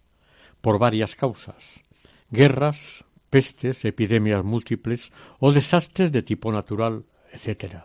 por 0.60 0.80
varias 0.80 1.16
causas 1.16 1.82
guerras, 2.30 3.06
pestes, 3.30 3.86
epidemias 3.86 4.44
múltiples 4.44 5.14
o 5.40 5.54
desastres 5.54 6.12
de 6.12 6.22
tipo 6.24 6.52
natural, 6.52 7.06
etc. 7.32 7.84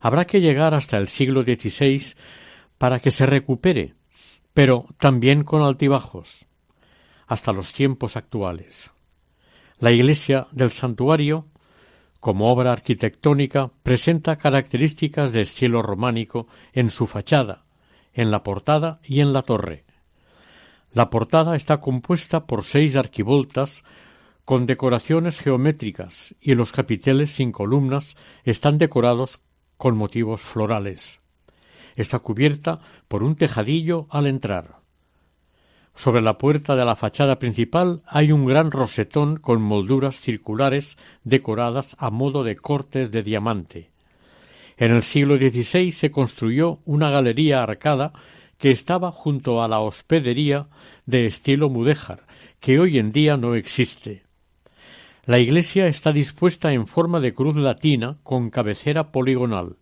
Habrá 0.00 0.24
que 0.24 0.40
llegar 0.40 0.72
hasta 0.72 0.96
el 0.96 1.08
siglo 1.08 1.42
XVI 1.42 2.14
para 2.78 2.98
que 2.98 3.10
se 3.10 3.26
recupere, 3.26 3.94
pero 4.54 4.86
también 4.96 5.44
con 5.44 5.60
altibajos, 5.60 6.46
hasta 7.26 7.52
los 7.52 7.74
tiempos 7.74 8.16
actuales. 8.16 8.90
La 9.78 9.90
iglesia 9.90 10.46
del 10.50 10.70
santuario 10.70 11.46
como 12.20 12.52
obra 12.52 12.72
arquitectónica 12.72 13.72
presenta 13.82 14.36
características 14.36 15.32
de 15.32 15.40
estilo 15.40 15.82
románico 15.82 16.46
en 16.72 16.90
su 16.90 17.06
fachada, 17.06 17.64
en 18.12 18.30
la 18.30 18.42
portada 18.42 19.00
y 19.02 19.20
en 19.20 19.32
la 19.32 19.42
torre. 19.42 19.84
La 20.92 21.08
portada 21.08 21.56
está 21.56 21.80
compuesta 21.80 22.46
por 22.46 22.64
seis 22.64 22.96
arquivoltas 22.96 23.84
con 24.44 24.66
decoraciones 24.66 25.38
geométricas 25.38 26.34
y 26.40 26.54
los 26.54 26.72
capiteles 26.72 27.30
sin 27.30 27.52
columnas 27.52 28.16
están 28.44 28.78
decorados 28.78 29.40
con 29.76 29.96
motivos 29.96 30.42
florales. 30.42 31.20
Está 31.96 32.18
cubierta 32.18 32.80
por 33.08 33.22
un 33.22 33.36
tejadillo 33.36 34.06
al 34.10 34.26
entrar. 34.26 34.79
Sobre 35.94 36.22
la 36.22 36.38
puerta 36.38 36.76
de 36.76 36.84
la 36.84 36.96
fachada 36.96 37.38
principal 37.38 38.02
hay 38.06 38.32
un 38.32 38.46
gran 38.46 38.70
rosetón 38.70 39.36
con 39.36 39.60
molduras 39.60 40.18
circulares 40.18 40.96
decoradas 41.24 41.96
a 41.98 42.10
modo 42.10 42.44
de 42.44 42.56
cortes 42.56 43.10
de 43.10 43.22
diamante. 43.22 43.90
En 44.76 44.92
el 44.92 45.02
siglo 45.02 45.36
XVI 45.36 45.90
se 45.90 46.10
construyó 46.10 46.78
una 46.86 47.10
galería 47.10 47.62
arcada 47.62 48.12
que 48.56 48.70
estaba 48.70 49.12
junto 49.12 49.62
a 49.62 49.68
la 49.68 49.80
hospedería 49.80 50.68
de 51.06 51.26
estilo 51.26 51.68
mudéjar, 51.68 52.26
que 52.60 52.78
hoy 52.78 52.98
en 52.98 53.12
día 53.12 53.36
no 53.36 53.54
existe. 53.54 54.22
La 55.26 55.38
iglesia 55.38 55.86
está 55.86 56.12
dispuesta 56.12 56.72
en 56.72 56.86
forma 56.86 57.20
de 57.20 57.34
cruz 57.34 57.56
latina 57.56 58.18
con 58.22 58.50
cabecera 58.50 59.12
poligonal. 59.12 59.76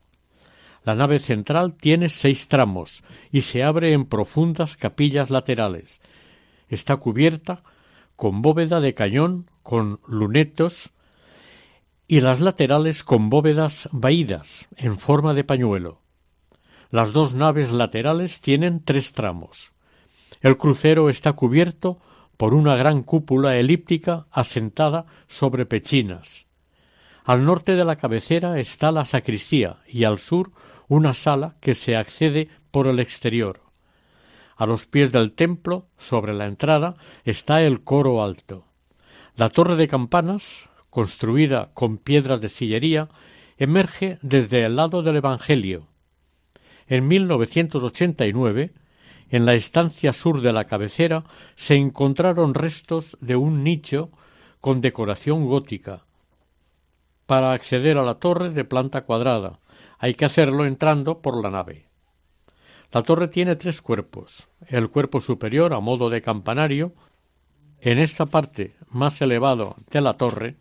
La 0.84 0.94
nave 0.94 1.18
central 1.18 1.74
tiene 1.74 2.08
seis 2.08 2.48
tramos 2.48 3.04
y 3.30 3.42
se 3.42 3.62
abre 3.62 3.92
en 3.92 4.06
profundas 4.06 4.76
capillas 4.76 5.30
laterales. 5.30 6.00
Está 6.68 6.96
cubierta 6.96 7.62
con 8.16 8.42
bóveda 8.42 8.80
de 8.80 8.94
cañón 8.94 9.50
con 9.62 10.00
lunetos 10.06 10.92
y 12.08 12.20
las 12.20 12.40
laterales 12.40 13.04
con 13.04 13.30
bóvedas 13.30 13.88
vaídas 13.92 14.68
en 14.76 14.98
forma 14.98 15.34
de 15.34 15.44
pañuelo. 15.44 16.00
Las 16.90 17.12
dos 17.12 17.34
naves 17.34 17.70
laterales 17.70 18.40
tienen 18.40 18.82
tres 18.82 19.12
tramos. 19.12 19.74
El 20.40 20.56
crucero 20.56 21.10
está 21.10 21.34
cubierto 21.34 22.00
por 22.36 22.54
una 22.54 22.76
gran 22.76 23.02
cúpula 23.02 23.56
elíptica 23.56 24.26
asentada 24.30 25.06
sobre 25.26 25.66
pechinas. 25.66 26.47
Al 27.28 27.44
norte 27.44 27.76
de 27.76 27.84
la 27.84 27.96
cabecera 27.96 28.58
está 28.58 28.90
la 28.90 29.04
sacristía 29.04 29.82
y 29.86 30.04
al 30.04 30.18
sur 30.18 30.50
una 30.88 31.12
sala 31.12 31.56
que 31.60 31.74
se 31.74 31.94
accede 31.94 32.48
por 32.70 32.86
el 32.86 33.00
exterior. 33.00 33.60
A 34.56 34.64
los 34.64 34.86
pies 34.86 35.12
del 35.12 35.32
templo, 35.32 35.90
sobre 35.98 36.32
la 36.32 36.46
entrada, 36.46 36.96
está 37.26 37.60
el 37.60 37.84
coro 37.84 38.24
alto. 38.24 38.64
La 39.36 39.50
torre 39.50 39.76
de 39.76 39.88
campanas, 39.88 40.70
construida 40.88 41.70
con 41.74 41.98
piedras 41.98 42.40
de 42.40 42.48
sillería, 42.48 43.10
emerge 43.58 44.18
desde 44.22 44.64
el 44.64 44.76
lado 44.76 45.02
del 45.02 45.16
Evangelio. 45.16 45.86
En 46.86 47.06
1989 47.08 48.72
en 49.28 49.44
la 49.44 49.52
estancia 49.52 50.14
sur 50.14 50.40
de 50.40 50.54
la 50.54 50.64
cabecera 50.64 51.24
se 51.56 51.74
encontraron 51.74 52.54
restos 52.54 53.18
de 53.20 53.36
un 53.36 53.64
nicho 53.64 54.12
con 54.62 54.80
decoración 54.80 55.44
gótica. 55.44 56.07
Para 57.28 57.52
acceder 57.52 57.98
a 57.98 58.02
la 58.02 58.14
torre 58.14 58.48
de 58.48 58.64
planta 58.64 59.04
cuadrada 59.04 59.60
hay 59.98 60.14
que 60.14 60.24
hacerlo 60.24 60.64
entrando 60.64 61.20
por 61.20 61.42
la 61.42 61.50
nave. 61.50 61.90
La 62.90 63.02
torre 63.02 63.28
tiene 63.28 63.54
tres 63.54 63.82
cuerpos. 63.82 64.48
El 64.66 64.88
cuerpo 64.88 65.20
superior, 65.20 65.74
a 65.74 65.80
modo 65.80 66.08
de 66.08 66.22
campanario, 66.22 66.94
en 67.82 67.98
esta 67.98 68.24
parte 68.24 68.76
más 68.88 69.20
elevado 69.20 69.76
de 69.90 70.00
la 70.00 70.14
torre, 70.14 70.56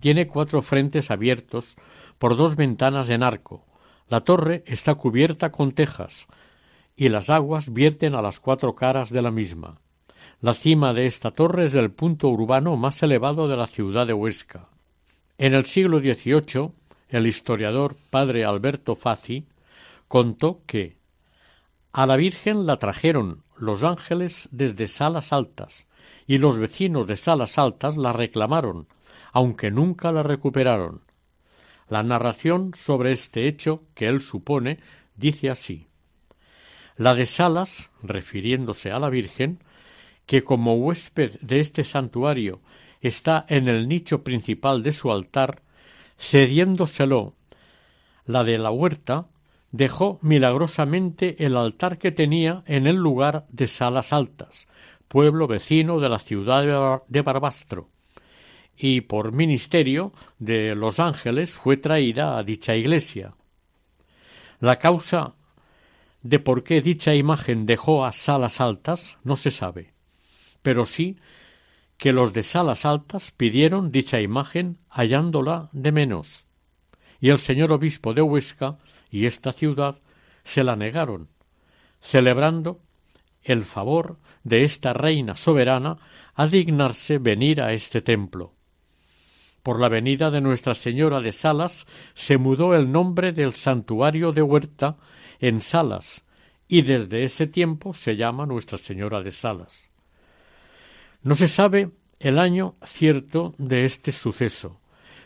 tiene 0.00 0.26
cuatro 0.26 0.60
frentes 0.62 1.12
abiertos 1.12 1.76
por 2.18 2.36
dos 2.36 2.56
ventanas 2.56 3.08
en 3.08 3.22
arco. 3.22 3.64
La 4.08 4.22
torre 4.22 4.64
está 4.66 4.96
cubierta 4.96 5.52
con 5.52 5.70
tejas, 5.70 6.26
y 6.96 7.10
las 7.10 7.30
aguas 7.30 7.72
vierten 7.72 8.16
a 8.16 8.22
las 8.22 8.40
cuatro 8.40 8.74
caras 8.74 9.10
de 9.10 9.22
la 9.22 9.30
misma. 9.30 9.78
La 10.40 10.54
cima 10.54 10.94
de 10.94 11.06
esta 11.06 11.30
torre 11.30 11.66
es 11.66 11.76
el 11.76 11.92
punto 11.92 12.26
urbano 12.26 12.76
más 12.76 13.00
elevado 13.04 13.46
de 13.46 13.56
la 13.56 13.68
ciudad 13.68 14.04
de 14.04 14.14
Huesca. 14.14 14.71
En 15.38 15.54
el 15.54 15.64
siglo 15.64 15.98
XVIII, 15.98 16.72
el 17.08 17.26
historiador 17.26 17.96
padre 18.10 18.44
Alberto 18.44 18.96
Fazi 18.96 19.46
contó 20.08 20.62
que 20.66 20.96
a 21.92 22.06
la 22.06 22.16
Virgen 22.16 22.66
la 22.66 22.78
trajeron 22.78 23.42
los 23.56 23.84
ángeles 23.84 24.48
desde 24.50 24.88
Salas 24.88 25.32
Altas, 25.32 25.86
y 26.26 26.38
los 26.38 26.58
vecinos 26.58 27.06
de 27.06 27.16
Salas 27.16 27.58
Altas 27.58 27.96
la 27.96 28.12
reclamaron, 28.12 28.88
aunque 29.32 29.70
nunca 29.70 30.12
la 30.12 30.22
recuperaron. 30.22 31.02
La 31.88 32.02
narración 32.02 32.72
sobre 32.74 33.12
este 33.12 33.46
hecho 33.46 33.84
que 33.94 34.06
él 34.06 34.20
supone 34.20 34.78
dice 35.16 35.50
así 35.50 35.88
la 36.96 37.14
de 37.14 37.26
Salas, 37.26 37.90
refiriéndose 38.02 38.90
a 38.90 38.98
la 38.98 39.10
Virgen, 39.10 39.58
que 40.26 40.44
como 40.44 40.76
huésped 40.76 41.38
de 41.40 41.60
este 41.60 41.84
santuario 41.84 42.60
está 43.02 43.44
en 43.48 43.68
el 43.68 43.88
nicho 43.88 44.22
principal 44.22 44.82
de 44.82 44.92
su 44.92 45.12
altar, 45.12 45.62
cediéndoselo 46.18 47.34
la 48.24 48.44
de 48.44 48.56
la 48.56 48.70
huerta, 48.70 49.26
dejó 49.72 50.18
milagrosamente 50.22 51.44
el 51.44 51.56
altar 51.56 51.98
que 51.98 52.12
tenía 52.12 52.62
en 52.66 52.86
el 52.86 52.96
lugar 52.96 53.46
de 53.50 53.66
Salas 53.66 54.12
Altas, 54.12 54.68
pueblo 55.08 55.48
vecino 55.48 55.98
de 55.98 56.08
la 56.08 56.18
ciudad 56.18 57.02
de 57.08 57.22
Barbastro, 57.22 57.90
y 58.76 59.02
por 59.02 59.32
ministerio 59.32 60.12
de 60.38 60.74
los 60.74 61.00
ángeles 61.00 61.54
fue 61.54 61.76
traída 61.76 62.38
a 62.38 62.44
dicha 62.44 62.76
iglesia. 62.76 63.34
La 64.60 64.78
causa 64.78 65.34
de 66.22 66.38
por 66.38 66.62
qué 66.62 66.80
dicha 66.80 67.14
imagen 67.14 67.66
dejó 67.66 68.04
a 68.04 68.12
Salas 68.12 68.60
Altas 68.60 69.18
no 69.24 69.36
se 69.36 69.50
sabe, 69.50 69.92
pero 70.62 70.84
sí 70.84 71.18
que 72.02 72.12
los 72.12 72.32
de 72.32 72.42
Salas 72.42 72.84
Altas 72.84 73.30
pidieron 73.30 73.92
dicha 73.92 74.20
imagen 74.20 74.78
hallándola 74.88 75.68
de 75.70 75.92
menos, 75.92 76.48
y 77.20 77.28
el 77.28 77.38
señor 77.38 77.70
obispo 77.70 78.12
de 78.12 78.22
Huesca 78.22 78.76
y 79.08 79.26
esta 79.26 79.52
ciudad 79.52 80.00
se 80.42 80.64
la 80.64 80.74
negaron, 80.74 81.28
celebrando 82.00 82.80
el 83.44 83.64
favor 83.64 84.18
de 84.42 84.64
esta 84.64 84.92
reina 84.92 85.36
soberana 85.36 85.98
a 86.34 86.48
dignarse 86.48 87.18
venir 87.18 87.62
a 87.62 87.72
este 87.72 88.02
templo. 88.02 88.52
Por 89.62 89.78
la 89.78 89.88
venida 89.88 90.32
de 90.32 90.40
Nuestra 90.40 90.74
Señora 90.74 91.20
de 91.20 91.30
Salas 91.30 91.86
se 92.14 92.36
mudó 92.36 92.74
el 92.74 92.90
nombre 92.90 93.30
del 93.30 93.54
santuario 93.54 94.32
de 94.32 94.42
Huerta 94.42 94.96
en 95.38 95.60
Salas, 95.60 96.24
y 96.66 96.82
desde 96.82 97.22
ese 97.22 97.46
tiempo 97.46 97.94
se 97.94 98.16
llama 98.16 98.44
Nuestra 98.44 98.76
Señora 98.76 99.22
de 99.22 99.30
Salas. 99.30 99.91
No 101.22 101.34
se 101.34 101.48
sabe 101.48 101.90
el 102.18 102.38
año 102.38 102.76
cierto 102.84 103.54
de 103.58 103.84
este 103.84 104.12
suceso, 104.12 104.80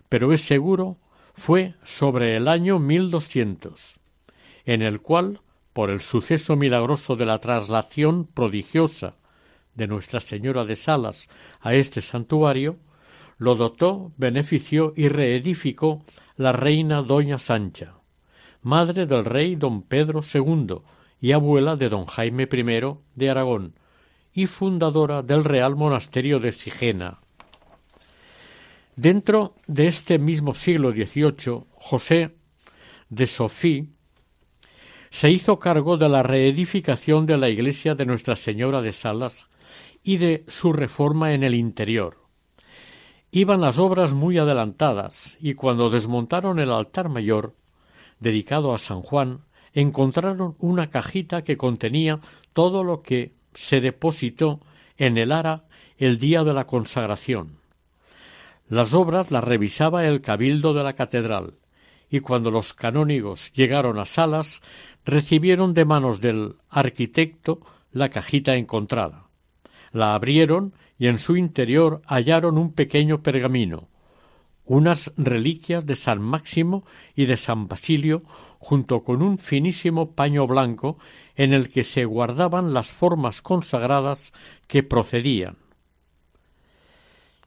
pero 0.09 0.33
es 0.33 0.43
seguro 0.43 0.99
fue 1.35 1.75
sobre 1.85 2.37
el 2.37 2.49
año 2.49 2.79
1200, 2.79 3.99
en 4.65 4.83
el 4.83 5.01
cual, 5.01 5.41
por 5.73 5.91
el 5.91 6.01
suceso 6.01 6.57
milagroso 6.57 7.17
de 7.17 7.27
la 7.27 7.39
traslación 7.39 8.27
prodigiosa 8.27 9.17
de 9.75 9.87
Nuestra 9.87 10.21
Señora 10.21 10.65
de 10.65 10.77
Salas 10.77 11.29
a 11.61 11.75
este 11.75 12.01
santuario, 12.01 12.79
lo 13.39 13.55
dotó, 13.55 14.13
benefició 14.17 14.95
y 14.97 15.09
reedificó 15.09 16.05
la 16.37 16.53
reina 16.53 17.03
Doña 17.03 17.39
Sancha 17.39 17.97
madre 18.67 19.07
del 19.07 19.25
rey 19.25 19.55
don 19.55 19.83
Pedro 19.83 20.23
II 20.23 20.79
y 21.21 21.31
abuela 21.31 21.77
de 21.77 21.89
don 21.89 22.05
Jaime 22.07 22.49
I 22.51 22.97
de 23.15 23.31
Aragón, 23.31 23.75
y 24.37 24.47
fundadora 24.47 25.23
del 25.23 25.45
Real 25.45 25.77
Monasterio 25.77 26.39
de 26.39 26.53
Sigena. 26.53 27.21
Dentro 28.95 29.55
de 29.67 29.87
este 29.87 30.19
mismo 30.19 30.55
siglo 30.55 30.93
XVIII, 30.93 31.65
José 31.73 32.37
de 33.09 33.27
Sofí 33.27 33.89
se 35.09 35.31
hizo 35.31 35.59
cargo 35.59 35.97
de 35.97 36.11
la 36.11 36.23
reedificación 36.23 37.25
de 37.25 37.39
la 37.39 37.49
iglesia 37.49 37.95
de 37.95 38.05
Nuestra 38.05 38.37
Señora 38.37 38.83
de 38.83 38.93
Salas 38.93 39.47
y 40.03 40.19
de 40.19 40.45
su 40.49 40.75
reforma 40.75 41.33
en 41.33 41.43
el 41.43 41.55
interior. 41.55 42.19
Iban 43.31 43.63
las 43.63 43.79
obras 43.79 44.13
muy 44.13 44.37
adelantadas 44.37 45.39
y 45.41 45.55
cuando 45.55 45.89
desmontaron 45.89 46.59
el 46.59 46.73
altar 46.73 47.09
mayor 47.09 47.55
dedicado 48.21 48.75
a 48.75 48.79
San 48.79 49.01
Juan, 49.01 49.47
encontraron 49.73 50.57
una 50.59 50.91
cajita 50.91 51.43
que 51.43 51.57
contenía 51.57 52.21
todo 52.53 52.85
lo 52.85 53.01
que 53.01 53.35
se 53.57 53.81
depositó 53.81 54.61
en 54.97 55.19
el 55.19 55.33
ara 55.33 55.65
el 55.99 56.19
día 56.19 56.45
de 56.45 56.55
la 56.55 56.67
consagración. 56.67 57.59
Las 58.69 58.95
obras 58.95 59.31
las 59.31 59.45
revisaba 59.45 60.07
el 60.07 60.21
cabildo 60.21 60.75
de 60.75 60.85
la 60.85 60.95
catedral, 60.95 61.55
y 62.11 62.21
cuando 62.21 62.51
los 62.51 62.75
canónigos 62.75 63.53
llegaron 63.53 63.99
a 63.99 64.05
Salas, 64.05 64.63
recibieron 65.05 65.75
de 65.75 65.85
manos 65.85 66.21
del 66.21 66.57
arquitecto 66.69 67.61
la 67.93 68.09
cajita 68.11 68.57
encontrada. 68.57 69.27
La 69.93 70.15
abrieron 70.15 70.75
y 70.99 71.07
en 71.07 71.19
su 71.19 71.37
interior 71.37 72.03
hallaron 72.07 72.59
un 72.59 72.73
pequeño 72.73 73.23
pergamino, 73.23 73.89
unas 74.65 75.13
reliquias 75.17 75.87
de 75.87 75.95
San 75.95 76.21
Máximo 76.21 76.85
y 77.15 77.27
de 77.27 77.37
San 77.37 77.69
Basilio, 77.69 78.23
junto 78.59 79.05
con 79.05 79.23
un 79.23 79.39
finísimo 79.39 80.13
paño 80.13 80.47
blanco 80.47 80.99
en 81.37 81.53
el 81.53 81.71
que 81.71 81.85
se 81.85 82.05
guardaban 82.05 82.75
las 82.75 82.91
formas 82.91 83.43
consagradas 83.43 84.33
que 84.67 84.83
procedían. 84.83 85.57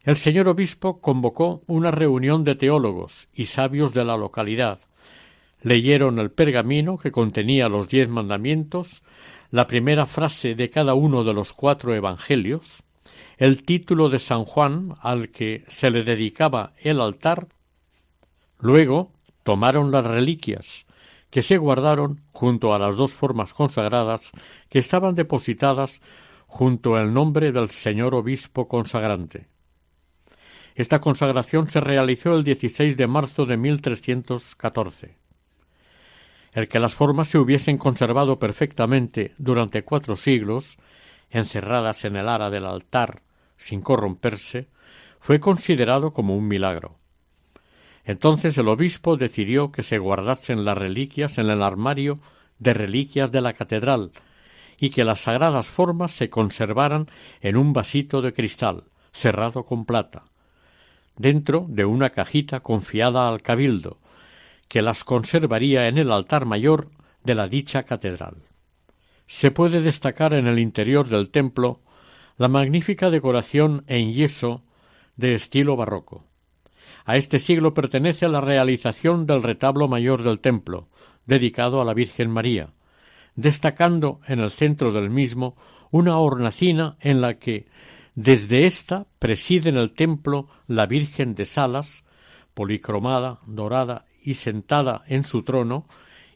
El 0.04 0.16
señor 0.16 0.48
obispo 0.48 1.02
convocó 1.02 1.62
una 1.68 1.92
reunión 1.92 2.44
de 2.44 2.56
teólogos 2.56 3.28
y 3.34 3.46
sabios 3.46 3.94
de 3.94 4.06
la 4.06 4.16
localidad. 4.16 4.80
Leyeron 5.62 6.20
el 6.20 6.32
pergamino 6.32 6.98
que 6.98 7.12
contenía 7.12 7.68
los 7.68 7.90
diez 7.90 8.08
mandamientos, 8.08 9.04
la 9.52 9.68
primera 9.68 10.06
frase 10.06 10.56
de 10.56 10.70
cada 10.70 10.94
uno 10.94 11.24
de 11.24 11.34
los 11.34 11.52
cuatro 11.54 11.94
evangelios, 11.94 12.84
el 13.38 13.64
título 13.64 14.10
de 14.10 14.20
San 14.20 14.46
Juan 14.46 14.96
al 15.02 15.30
que 15.30 15.66
se 15.68 15.90
le 15.90 16.04
dedicaba 16.04 16.74
el 16.82 17.02
altar, 17.02 17.48
luego 18.60 19.12
tomaron 19.44 19.92
las 19.92 20.06
reliquias 20.06 20.86
que 21.30 21.42
se 21.42 21.58
guardaron 21.58 22.22
junto 22.32 22.74
a 22.74 22.80
las 22.80 22.96
dos 22.96 23.14
formas 23.14 23.54
consagradas 23.54 24.32
que 24.70 24.80
estaban 24.80 25.16
depositadas 25.16 26.02
junto 26.48 26.96
al 26.96 27.14
nombre 27.14 27.52
del 27.52 27.70
señor 27.70 28.16
obispo 28.16 28.68
consagrante. 28.68 29.48
Esta 30.76 31.00
consagración 31.00 31.68
se 31.68 31.82
realizó 31.82 32.36
el 32.36 32.44
16 32.44 32.96
de 32.96 33.08
marzo 33.08 33.46
de 33.46 33.58
1314. 33.58 35.18
El 36.54 36.68
que 36.68 36.80
las 36.80 36.96
formas 36.96 37.28
se 37.28 37.38
hubiesen 37.38 37.78
conservado 37.78 38.40
perfectamente 38.40 39.36
durante 39.38 39.84
cuatro 39.84 40.16
siglos, 40.16 40.78
encerradas 41.30 42.06
en 42.06 42.16
el 42.16 42.28
ara 42.28 42.50
del 42.50 42.66
altar 42.66 43.22
sin 43.58 43.82
corromperse, 43.82 44.70
fue 45.20 45.40
considerado 45.40 46.14
como 46.14 46.36
un 46.36 46.48
milagro. 46.48 46.98
Entonces 48.06 48.58
el 48.58 48.68
obispo 48.68 49.18
decidió 49.18 49.72
que 49.72 49.84
se 49.84 49.98
guardasen 49.98 50.66
las 50.66 50.78
reliquias 50.78 51.38
en 51.38 51.50
el 51.50 51.62
armario 51.62 52.20
de 52.58 52.74
reliquias 52.74 53.32
de 53.32 53.42
la 53.42 53.54
catedral 53.54 54.12
y 54.78 54.92
que 54.92 55.04
las 55.04 55.22
sagradas 55.22 55.70
formas 55.70 56.12
se 56.12 56.30
conservaran 56.30 57.08
en 57.42 57.58
un 57.58 57.74
vasito 57.74 58.22
de 58.22 58.34
cristal, 58.34 58.86
cerrado 59.12 59.66
con 59.66 59.86
plata, 59.86 60.26
dentro 61.18 61.66
de 61.68 61.86
una 61.86 62.12
cajita 62.12 62.62
confiada 62.62 63.28
al 63.28 63.42
cabildo, 63.42 64.00
que 64.68 64.82
las 64.82 65.04
conservaría 65.04 65.88
en 65.88 65.98
el 65.98 66.12
altar 66.12 66.46
mayor 66.46 66.92
de 67.24 67.36
la 67.36 67.48
dicha 67.48 67.84
catedral. 67.84 68.38
Se 69.28 69.52
puede 69.52 69.82
destacar 69.82 70.34
en 70.34 70.48
el 70.48 70.60
interior 70.60 71.08
del 71.08 71.30
templo 71.30 71.82
la 72.38 72.48
magnífica 72.48 73.10
decoración 73.10 73.84
en 73.88 74.14
yeso 74.14 74.64
de 75.18 75.36
estilo 75.36 75.76
barroco. 75.76 76.29
A 77.10 77.18
este 77.18 77.40
siglo 77.40 77.74
pertenece 77.74 78.30
la 78.30 78.40
realización 78.40 79.26
del 79.26 79.42
retablo 79.42 79.88
mayor 79.88 80.22
del 80.22 80.40
templo, 80.40 80.90
dedicado 81.26 81.82
a 81.82 81.84
la 81.84 81.96
Virgen 81.96 82.30
María, 82.30 82.70
destacando 83.34 84.20
en 84.28 84.38
el 84.38 84.52
centro 84.52 84.92
del 84.92 85.10
mismo 85.10 85.58
una 85.90 86.20
hornacina 86.20 86.98
en 87.00 87.20
la 87.20 87.40
que 87.40 87.66
desde 88.14 88.68
ésta 88.68 89.08
preside 89.18 89.70
en 89.70 89.78
el 89.78 89.94
templo 89.94 90.50
la 90.68 90.86
Virgen 90.86 91.34
de 91.34 91.46
Salas, 91.46 92.04
policromada, 92.54 93.40
dorada 93.48 94.06
y 94.22 94.36
sentada 94.36 95.02
en 95.08 95.24
su 95.24 95.42
trono, 95.42 95.88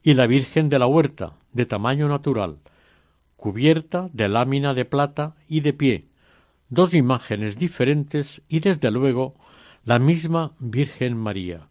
y 0.01 0.15
la 0.15 0.25
Virgen 0.25 0.69
de 0.69 0.79
la 0.79 0.87
Huerta, 0.87 1.33
de 1.51 1.67
tamaño 1.67 2.07
natural, 2.07 2.57
cubierta 3.35 4.09
de 4.11 4.27
lámina 4.27 4.73
de 4.73 4.85
plata 4.85 5.35
y 5.47 5.59
de 5.59 5.73
pie, 5.73 6.07
dos 6.69 6.95
imágenes 6.95 7.59
diferentes 7.59 8.41
y 8.49 8.59
desde 8.59 8.89
luego 8.89 9.35
la 9.85 9.99
misma 9.99 10.55
Virgen 10.59 11.17
María. 11.17 11.69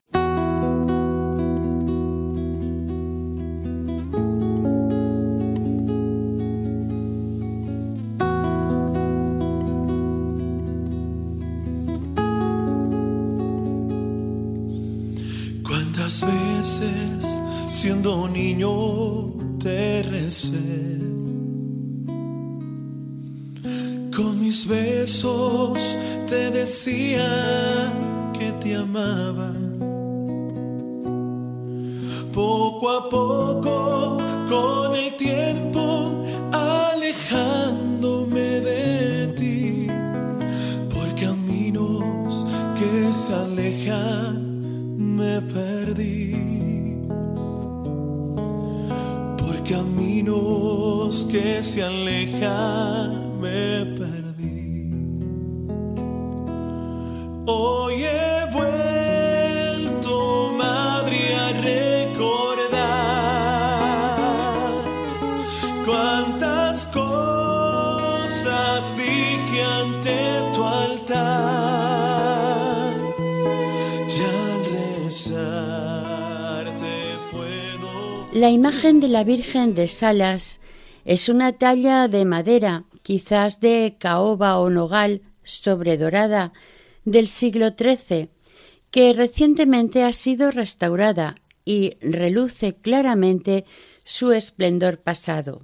siendo 17.83 18.29
niño 18.29 19.33
te 19.59 20.05
recé. 20.05 21.01
Con 24.15 24.41
mis 24.41 24.69
besos 24.69 25.99
te 26.33 26.51
decía 26.51 27.29
que 28.33 28.53
te 28.53 28.75
amaba. 28.75 29.53
Poco 32.33 32.85
a 32.89 33.01
poco, 33.11 34.17
con 34.49 34.97
el 34.97 35.15
tiempo, 35.19 36.25
alejándome 36.53 38.49
de 38.71 39.29
ti, 39.39 39.89
por 40.93 41.09
caminos 41.21 42.47
que 42.79 43.13
se 43.13 43.35
alejan, 43.35 44.37
me 45.17 45.35
perdí. 45.43 46.33
caminos 49.73 51.27
que 51.31 51.63
se 51.63 51.83
alejan 51.83 52.92
La 78.43 78.51
imagen 78.51 78.99
de 78.99 79.07
la 79.07 79.23
Virgen 79.23 79.77
de 79.77 79.87
Salas 79.87 80.59
es 81.05 81.29
una 81.29 81.53
talla 81.53 82.09
de 82.09 82.25
madera, 82.25 82.87
quizás 83.05 83.61
de 83.61 83.95
caoba 84.01 84.59
o 84.59 84.69
nogal 84.69 85.23
sobredorada 85.45 86.53
del 87.05 87.29
siglo 87.29 87.69
XIII, 87.79 88.31
que 88.91 89.13
recientemente 89.13 90.03
ha 90.03 90.13
sido 90.13 90.51
restaurada 90.51 91.37
y 91.65 91.95
reluce 92.01 92.75
claramente 92.75 93.65
su 94.03 94.33
esplendor 94.33 94.99
pasado. 94.99 95.63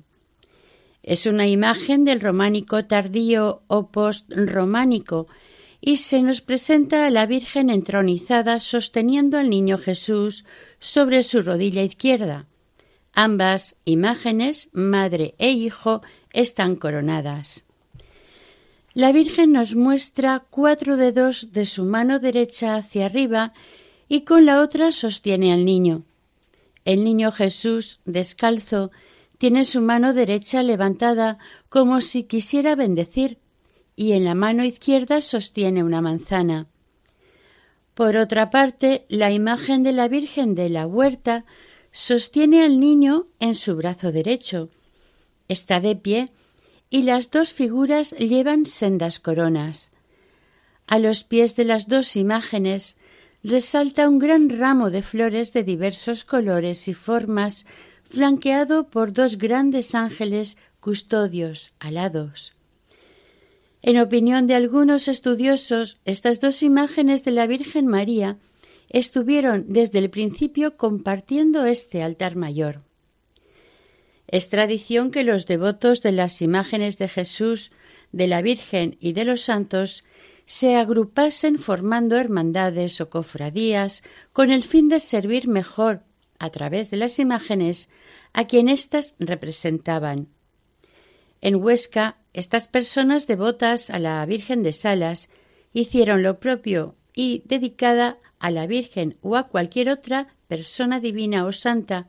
Es 1.03 1.27
una 1.27 1.49
imagen 1.49 2.05
del 2.05 2.21
románico 2.21 2.85
tardío 2.85 3.63
o 3.67 3.89
post-románico 3.89 5.27
y 5.81 5.97
se 5.97 6.23
nos 6.23 6.43
presenta 6.43 7.09
a 7.09 7.11
la 7.11 7.27
Virgen 7.27 7.71
entronizada 7.71 8.61
sosteniendo 8.61 9.37
al 9.37 9.51
niño 9.51 9.79
Jesús 9.79 10.45
sobre 10.79 11.25
su 11.25 11.43
rodilla 11.43 11.83
izquierda. 11.83 12.48
Ambas 13.21 13.75
imágenes, 13.85 14.71
madre 14.73 15.35
e 15.39 15.51
hijo, 15.51 16.03
están 16.33 16.77
coronadas. 16.77 17.65
La 18.95 19.11
Virgen 19.11 19.51
nos 19.51 19.75
muestra 19.75 20.45
cuatro 20.51 20.97
dedos 20.97 21.51
de 21.51 21.67
su 21.67 21.85
mano 21.85 22.21
derecha 22.21 22.77
hacia 22.77 23.07
arriba 23.07 23.53
y 24.09 24.21
con 24.21 24.47
la 24.47 24.61
otra 24.61 24.93
sostiene 24.93 25.53
al 25.53 25.65
niño. 25.65 26.05
El 26.85 27.03
niño 27.03 27.33
Jesús, 27.33 27.99
descalzo, 28.05 28.93
tiene 29.37 29.65
su 29.65 29.81
mano 29.81 30.15
derecha 30.15 30.63
levantada 30.63 31.39
como 31.69 32.01
si 32.01 32.23
quisiera 32.23 32.77
bendecir 32.77 33.41
y 33.97 34.13
en 34.13 34.23
la 34.23 34.37
mano 34.37 34.63
izquierda 34.63 35.23
sostiene 35.23 35.83
una 35.83 36.01
manzana. 36.01 36.69
Por 37.95 38.15
otra 38.15 38.51
parte, 38.51 39.07
la 39.09 39.33
imagen 39.33 39.83
de 39.83 39.91
la 39.91 40.07
Virgen 40.07 40.55
de 40.55 40.69
la 40.69 40.87
Huerta 40.87 41.45
sostiene 41.93 42.65
al 42.65 42.81
niño 42.81 43.27
en 43.41 43.55
su 43.55 43.77
brazo 43.77 44.13
derecho. 44.13 44.71
Está 45.49 45.81
de 45.81 45.97
pie 45.97 46.31
y 46.91 47.03
las 47.03 47.31
dos 47.31 47.53
figuras 47.53 48.13
llevan 48.13 48.67
sendas 48.67 49.19
coronas. 49.19 49.91
A 50.87 50.99
los 50.99 51.23
pies 51.23 51.55
de 51.57 51.65
las 51.65 51.87
dos 51.87 52.17
imágenes 52.17 52.97
resalta 53.43 54.09
un 54.09 54.19
gran 54.19 54.49
ramo 54.49 54.91
de 54.91 55.03
flores 55.03 55.53
de 55.53 55.63
diversos 55.63 56.25
colores 56.25 56.89
y 56.89 56.95
formas, 56.95 57.67
flanqueado 58.05 58.89
por 58.89 59.13
dos 59.13 59.39
grandes 59.39 59.95
ángeles 59.95 60.57
custodios 60.81 61.73
alados. 61.79 62.55
En 63.83 63.99
opinión 63.99 64.47
de 64.47 64.55
algunos 64.55 65.09
estudiosos, 65.09 65.99
estas 66.05 66.41
dos 66.41 66.63
imágenes 66.63 67.25
de 67.25 67.31
la 67.31 67.47
Virgen 67.47 67.87
María 67.87 68.39
estuvieron 68.91 69.67
desde 69.69 69.99
el 69.99 70.11
principio 70.11 70.77
compartiendo 70.77 71.67
este 71.67 72.03
altar 72.03 72.37
mayor. 72.37 72.83
Es 74.27 74.51
tradición 74.51 75.11
que 75.11 75.25
los 75.25 75.47
devotos 75.47 76.03
de 76.03 76.13
las 76.13 76.43
imágenes 76.43 76.99
de 76.99 77.09
Jesús, 77.09 77.73
de 78.13 78.27
la 78.27 78.43
Virgen 78.43 78.97
y 79.01 79.13
de 79.13 79.25
los 79.25 79.43
santos 79.43 80.05
se 80.45 80.77
agrupasen 80.77 81.59
formando 81.59 82.17
hermandades 82.17 83.01
o 83.01 83.11
cofradías 83.11 84.03
con 84.33 84.51
el 84.51 84.65
fin 84.65 84.89
de 84.89 85.01
servir 85.01 85.49
mejor, 85.49 86.03
a 86.39 86.51
través 86.51 86.91
de 86.91 86.97
las 86.99 87.19
imágenes, 87.19 87.91
a 88.33 88.47
quien 88.47 88.69
éstas 88.69 89.15
representaban. 89.19 90.29
En 91.41 91.57
Huesca, 91.57 92.19
estas 92.33 92.69
personas 92.69 93.27
devotas 93.27 93.91
a 93.91 93.99
la 93.99 94.25
Virgen 94.27 94.63
de 94.63 94.73
Salas 94.73 95.29
hicieron 95.73 96.23
lo 96.23 96.39
propio 96.39 96.97
y 97.15 97.43
dedicada 97.47 98.19
a 98.39 98.51
la 98.51 98.67
Virgen 98.67 99.17
o 99.23 99.37
a 99.37 99.49
cualquier 99.49 99.91
otra 99.91 100.29
persona 100.47 101.01
divina 101.01 101.45
o 101.45 101.53
santa, 101.53 102.09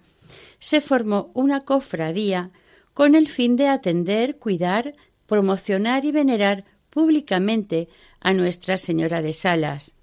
se 0.60 0.82
formó 0.82 1.32
una 1.34 1.64
cofradía 1.66 2.52
con 2.94 3.16
el 3.16 3.28
fin 3.28 3.56
de 3.56 3.68
atender, 3.68 4.38
cuidar, 4.38 4.94
promocionar 5.26 6.06
y 6.06 6.12
venerar 6.12 6.66
públicamente 6.90 7.88
a 8.20 8.34
Nuestra 8.34 8.78
Señora 8.78 9.22
de 9.22 9.34
Salas, 9.34 9.96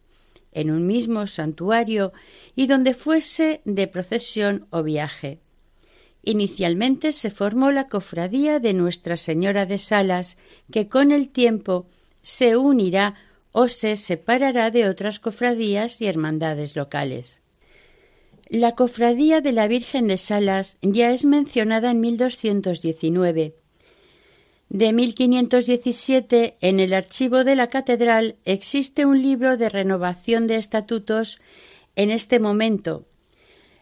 en 0.53 0.71
un 0.71 0.87
mismo 0.87 1.27
santuario 1.27 2.13
y 2.55 2.67
donde 2.67 2.95
fuese 2.95 3.61
de 3.65 3.87
procesión 3.89 4.67
o 4.71 4.83
viaje. 4.83 5.41
Inicialmente 6.23 7.13
se 7.13 7.31
formó 7.31 7.71
la 7.71 7.87
cofradía 7.87 8.59
de 8.59 8.73
Nuestra 8.73 9.17
Señora 9.17 9.67
de 9.67 9.79
Salas, 9.79 10.37
que 10.73 10.89
con 10.89 11.13
el 11.13 11.29
tiempo 11.29 11.87
se 12.23 12.57
unirá 12.57 13.15
o 13.59 13.69
se 13.69 13.97
separará 13.97 14.71
de 14.71 14.87
otras 14.87 15.19
cofradías 15.19 16.03
y 16.03 16.07
hermandades 16.07 16.77
locales. 16.77 17.41
La 18.51 18.75
cofradía 18.75 19.41
de 19.41 19.53
la 19.53 19.67
Virgen 19.67 20.09
de 20.09 20.19
Salas 20.19 20.77
ya 20.83 21.11
es 21.11 21.25
mencionada 21.25 21.91
en 21.91 22.01
1219. 22.01 23.55
De 24.69 24.93
1517, 24.93 26.59
en 26.61 26.81
el 26.81 26.93
archivo 26.93 27.45
de 27.45 27.57
la 27.57 27.69
catedral 27.69 28.37
existe 28.45 29.07
un 29.07 29.23
libro 29.23 29.57
de 29.57 29.71
renovación 29.71 30.49
de 30.49 30.57
estatutos 30.57 31.41
en 31.95 32.11
este 32.11 32.39
momento. 32.39 33.07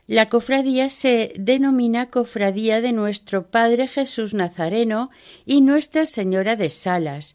La 0.07 0.29
cofradía 0.29 0.89
se 0.89 1.33
denomina 1.37 2.11
Cofradía 2.11 2.81
de 2.81 2.93
nuestro 2.93 3.51
Padre 3.51 3.89
Jesús 3.89 4.35
Nazareno 4.35 5.11
y 5.45 5.63
Nuestra 5.63 6.07
Señora 6.07 6.55
de 6.55 6.71
Salas, 6.71 7.35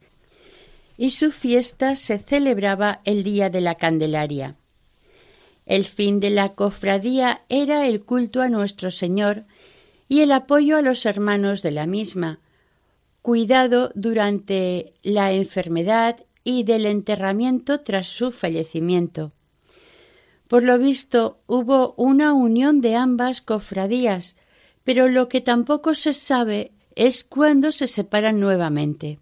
y 0.99 1.11
su 1.11 1.31
fiesta 1.31 1.95
se 1.95 2.19
celebraba 2.19 2.99
el 3.05 3.23
día 3.23 3.49
de 3.49 3.61
la 3.61 3.75
Candelaria. 3.75 4.57
El 5.65 5.85
fin 5.85 6.19
de 6.19 6.29
la 6.29 6.55
cofradía 6.55 7.43
era 7.47 7.87
el 7.87 8.03
culto 8.03 8.41
a 8.41 8.49
nuestro 8.49 8.91
Señor 8.91 9.45
y 10.09 10.19
el 10.19 10.33
apoyo 10.33 10.75
a 10.75 10.81
los 10.81 11.05
hermanos 11.05 11.61
de 11.61 11.71
la 11.71 11.87
misma, 11.87 12.41
cuidado 13.21 13.91
durante 13.95 14.91
la 15.01 15.31
enfermedad 15.31 16.17
y 16.43 16.63
del 16.63 16.85
enterramiento 16.85 17.79
tras 17.79 18.07
su 18.07 18.33
fallecimiento. 18.33 19.31
Por 20.49 20.63
lo 20.63 20.77
visto 20.77 21.39
hubo 21.47 21.93
una 21.95 22.33
unión 22.33 22.81
de 22.81 22.97
ambas 22.97 23.39
cofradías, 23.39 24.35
pero 24.83 25.07
lo 25.07 25.29
que 25.29 25.39
tampoco 25.39 25.95
se 25.95 26.11
sabe 26.11 26.73
es 26.95 27.23
cuándo 27.23 27.71
se 27.71 27.87
separan 27.87 28.41
nuevamente. 28.41 29.19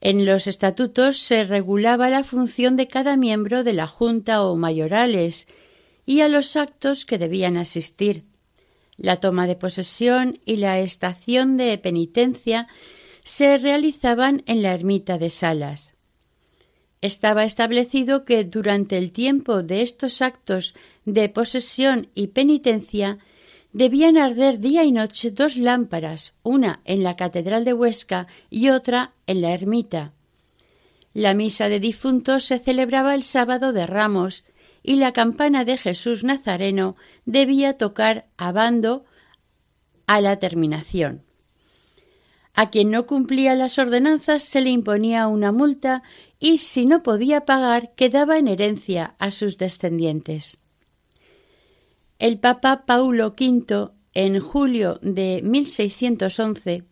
En 0.00 0.26
los 0.26 0.46
estatutos 0.46 1.18
se 1.18 1.44
regulaba 1.44 2.10
la 2.10 2.22
función 2.22 2.76
de 2.76 2.88
cada 2.88 3.16
miembro 3.16 3.64
de 3.64 3.72
la 3.72 3.86
Junta 3.86 4.42
o 4.42 4.56
mayorales 4.56 5.48
y 6.04 6.20
a 6.20 6.28
los 6.28 6.56
actos 6.56 7.04
que 7.06 7.18
debían 7.18 7.56
asistir. 7.56 8.24
La 8.96 9.16
toma 9.16 9.46
de 9.46 9.56
posesión 9.56 10.40
y 10.44 10.56
la 10.56 10.80
estación 10.80 11.56
de 11.56 11.76
penitencia 11.78 12.68
se 13.24 13.58
realizaban 13.58 14.42
en 14.46 14.62
la 14.62 14.72
ermita 14.72 15.18
de 15.18 15.30
Salas. 15.30 15.94
Estaba 17.00 17.44
establecido 17.44 18.24
que 18.24 18.44
durante 18.44 18.96
el 18.96 19.12
tiempo 19.12 19.62
de 19.62 19.82
estos 19.82 20.22
actos 20.22 20.74
de 21.04 21.28
posesión 21.28 22.08
y 22.14 22.28
penitencia 22.28 23.18
debían 23.76 24.16
arder 24.16 24.58
día 24.58 24.84
y 24.84 24.90
noche 24.90 25.30
dos 25.30 25.58
lámparas, 25.58 26.32
una 26.42 26.80
en 26.86 27.02
la 27.02 27.14
Catedral 27.14 27.66
de 27.66 27.74
Huesca 27.74 28.26
y 28.48 28.70
otra 28.70 29.12
en 29.26 29.42
la 29.42 29.52
ermita. 29.52 30.14
La 31.12 31.34
misa 31.34 31.68
de 31.68 31.78
difuntos 31.78 32.44
se 32.44 32.58
celebraba 32.58 33.14
el 33.14 33.22
sábado 33.22 33.74
de 33.74 33.86
Ramos 33.86 34.44
y 34.82 34.96
la 34.96 35.12
campana 35.12 35.66
de 35.66 35.76
Jesús 35.76 36.24
Nazareno 36.24 36.96
debía 37.26 37.76
tocar 37.76 38.24
a 38.38 38.50
bando 38.50 39.04
a 40.06 40.22
la 40.22 40.36
terminación. 40.36 41.22
A 42.54 42.70
quien 42.70 42.90
no 42.90 43.04
cumplía 43.04 43.54
las 43.54 43.78
ordenanzas 43.78 44.42
se 44.42 44.62
le 44.62 44.70
imponía 44.70 45.26
una 45.26 45.52
multa 45.52 46.02
y 46.40 46.58
si 46.58 46.86
no 46.86 47.02
podía 47.02 47.44
pagar 47.44 47.94
quedaba 47.94 48.38
en 48.38 48.48
herencia 48.48 49.16
a 49.18 49.30
sus 49.30 49.58
descendientes. 49.58 50.60
El 52.18 52.38
Papa 52.38 52.86
Paulo 52.86 53.34
V, 53.38 53.90
en 54.14 54.40
julio 54.40 54.98
de 55.02 55.42
1611, 55.44 56.84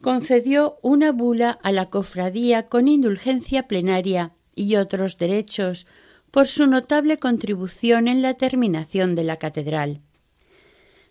concedió 0.00 0.78
una 0.82 1.12
bula 1.12 1.52
a 1.62 1.70
la 1.70 1.90
cofradía 1.90 2.66
con 2.66 2.88
indulgencia 2.88 3.68
plenaria 3.68 4.32
y 4.56 4.74
otros 4.74 5.16
derechos 5.16 5.86
por 6.32 6.48
su 6.48 6.66
notable 6.66 7.18
contribución 7.18 8.08
en 8.08 8.20
la 8.20 8.34
terminación 8.34 9.14
de 9.14 9.22
la 9.22 9.36
catedral. 9.36 10.00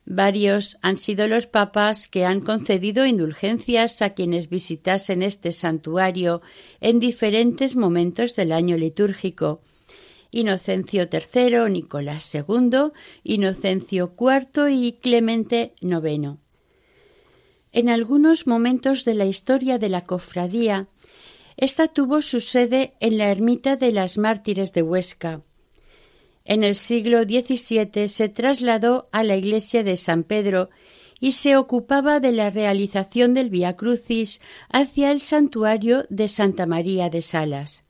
Varios 0.04 0.78
han 0.82 0.98
sido 0.98 1.30
los 1.30 1.48
papas 1.48 2.10
que 2.10 2.26
han 2.26 2.42
concedido 2.42 3.06
indulgencias 3.06 4.02
a 4.02 4.10
quienes 4.10 4.50
visitasen 4.50 5.22
este 5.22 5.54
santuario 5.54 6.42
en 6.82 7.00
diferentes 7.00 7.78
momentos 7.78 8.36
del 8.36 8.52
año 8.52 8.78
litúrgico, 8.78 9.62
Inocencio 10.38 11.10
III, 11.12 11.72
Nicolás 11.72 12.36
II, 12.36 12.92
Inocencio 13.24 14.14
IV 14.16 14.70
y 14.70 14.94
Clemente 14.94 15.74
IX. 15.82 16.38
En 17.72 17.90
algunos 17.90 18.46
momentos 18.46 19.04
de 19.04 19.16
la 19.16 19.26
historia 19.26 19.80
de 19.80 19.90
la 19.90 20.04
cofradía, 20.06 20.90
esta 21.58 21.88
tuvo 21.88 22.22
su 22.22 22.40
sede 22.40 22.94
en 23.00 23.18
la 23.18 23.32
ermita 23.32 23.78
de 23.78 23.92
las 23.92 24.20
mártires 24.20 24.74
de 24.74 24.84
Huesca. 24.84 25.42
En 26.46 26.64
el 26.64 26.76
siglo 26.76 27.24
XVII 27.24 28.08
se 28.08 28.30
trasladó 28.30 29.10
a 29.12 29.24
la 29.24 29.38
iglesia 29.38 29.84
de 29.84 29.98
San 29.98 30.24
Pedro 30.24 30.70
y 31.20 31.32
se 31.32 31.58
ocupaba 31.58 32.20
de 32.20 32.32
la 32.32 32.52
realización 32.52 33.34
del 33.34 33.50
Via 33.50 33.76
Crucis 33.76 34.40
hacia 34.70 35.10
el 35.10 35.20
santuario 35.20 36.06
de 36.10 36.28
Santa 36.28 36.68
María 36.68 37.10
de 37.10 37.24
Salas. 37.24 37.87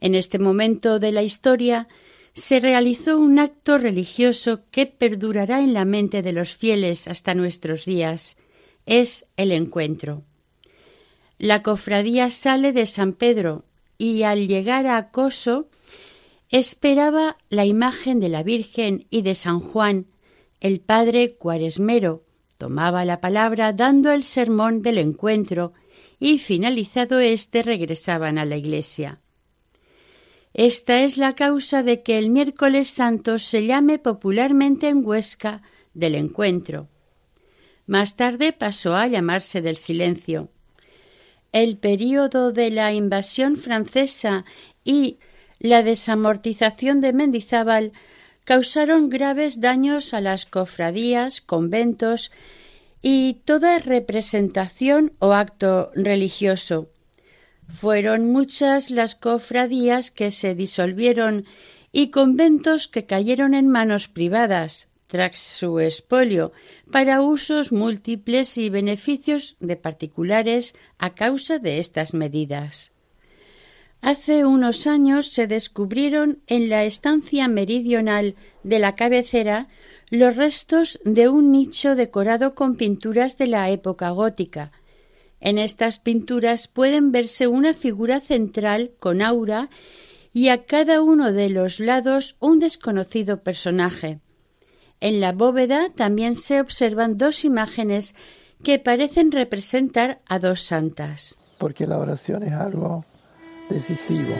En 0.00 0.14
este 0.14 0.38
momento 0.38 0.98
de 0.98 1.12
la 1.12 1.22
historia 1.22 1.88
se 2.34 2.60
realizó 2.60 3.18
un 3.18 3.38
acto 3.38 3.78
religioso 3.78 4.60
que 4.70 4.86
perdurará 4.86 5.60
en 5.60 5.74
la 5.74 5.84
mente 5.84 6.22
de 6.22 6.32
los 6.32 6.54
fieles 6.54 7.08
hasta 7.08 7.34
nuestros 7.34 7.84
días. 7.84 8.36
Es 8.86 9.26
el 9.36 9.52
encuentro. 9.52 10.22
La 11.38 11.62
cofradía 11.62 12.30
sale 12.30 12.72
de 12.72 12.86
San 12.86 13.12
Pedro 13.12 13.64
y 13.96 14.22
al 14.22 14.46
llegar 14.46 14.86
a 14.86 14.96
Acoso 14.96 15.68
esperaba 16.50 17.36
la 17.50 17.64
imagen 17.64 18.20
de 18.20 18.28
la 18.28 18.42
Virgen 18.42 19.06
y 19.10 19.22
de 19.22 19.34
San 19.34 19.60
Juan. 19.60 20.06
El 20.60 20.80
padre 20.80 21.34
Cuaresmero 21.34 22.24
tomaba 22.56 23.04
la 23.04 23.20
palabra 23.20 23.72
dando 23.72 24.10
el 24.12 24.24
sermón 24.24 24.82
del 24.82 24.98
encuentro 24.98 25.72
y 26.18 26.38
finalizado 26.38 27.18
éste 27.20 27.62
regresaban 27.62 28.38
a 28.38 28.44
la 28.44 28.56
iglesia. 28.56 29.20
Esta 30.58 31.02
es 31.02 31.18
la 31.18 31.36
causa 31.36 31.84
de 31.84 32.02
que 32.02 32.18
el 32.18 32.30
miércoles 32.30 32.88
santo 32.88 33.38
se 33.38 33.64
llame 33.64 34.00
popularmente 34.00 34.88
en 34.88 35.06
Huesca 35.06 35.62
del 35.94 36.16
encuentro. 36.16 36.88
Más 37.86 38.16
tarde 38.16 38.52
pasó 38.52 38.96
a 38.96 39.06
llamarse 39.06 39.62
del 39.62 39.76
silencio. 39.76 40.48
El 41.52 41.76
período 41.76 42.50
de 42.50 42.72
la 42.72 42.92
invasión 42.92 43.56
francesa 43.56 44.44
y 44.82 45.18
la 45.60 45.84
desamortización 45.84 47.00
de 47.02 47.12
Mendizábal 47.12 47.92
causaron 48.44 49.10
graves 49.10 49.60
daños 49.60 50.12
a 50.12 50.20
las 50.20 50.44
cofradías, 50.44 51.40
conventos 51.40 52.32
y 53.00 53.42
toda 53.44 53.78
representación 53.78 55.12
o 55.20 55.34
acto 55.34 55.92
religioso, 55.94 56.90
fueron 57.68 58.32
muchas 58.32 58.90
las 58.90 59.14
cofradías 59.14 60.10
que 60.10 60.30
se 60.30 60.54
disolvieron 60.54 61.44
y 61.92 62.10
conventos 62.10 62.88
que 62.88 63.06
cayeron 63.06 63.54
en 63.54 63.68
manos 63.68 64.08
privadas 64.08 64.88
tras 65.06 65.38
su 65.38 65.80
espolio 65.80 66.52
para 66.92 67.22
usos 67.22 67.72
múltiples 67.72 68.58
y 68.58 68.68
beneficios 68.68 69.56
de 69.58 69.76
particulares 69.76 70.74
a 70.98 71.14
causa 71.14 71.58
de 71.58 71.78
estas 71.78 72.14
medidas. 72.14 72.92
Hace 74.00 74.44
unos 74.44 74.86
años 74.86 75.28
se 75.28 75.46
descubrieron 75.46 76.40
en 76.46 76.68
la 76.68 76.84
estancia 76.84 77.48
meridional 77.48 78.36
de 78.62 78.78
la 78.78 78.94
cabecera 78.94 79.68
los 80.10 80.36
restos 80.36 81.00
de 81.04 81.28
un 81.28 81.50
nicho 81.50 81.96
decorado 81.96 82.54
con 82.54 82.76
pinturas 82.76 83.36
de 83.38 83.48
la 83.48 83.70
época 83.70 84.10
gótica, 84.10 84.70
en 85.40 85.58
estas 85.58 85.98
pinturas 85.98 86.68
pueden 86.68 87.12
verse 87.12 87.46
una 87.46 87.74
figura 87.74 88.20
central 88.20 88.92
con 88.98 89.22
aura 89.22 89.70
y 90.32 90.48
a 90.48 90.64
cada 90.64 91.02
uno 91.02 91.32
de 91.32 91.48
los 91.48 91.80
lados 91.80 92.36
un 92.40 92.58
desconocido 92.58 93.42
personaje. 93.42 94.20
En 95.00 95.20
la 95.20 95.32
bóveda 95.32 95.90
también 95.94 96.34
se 96.34 96.60
observan 96.60 97.16
dos 97.16 97.44
imágenes 97.44 98.14
que 98.62 98.78
parecen 98.78 99.30
representar 99.30 100.20
a 100.26 100.38
dos 100.38 100.60
santas. 100.60 101.36
Porque 101.58 101.86
la 101.86 101.98
oración 101.98 102.42
es 102.42 102.52
algo 102.52 103.04
decisivo. 103.70 104.34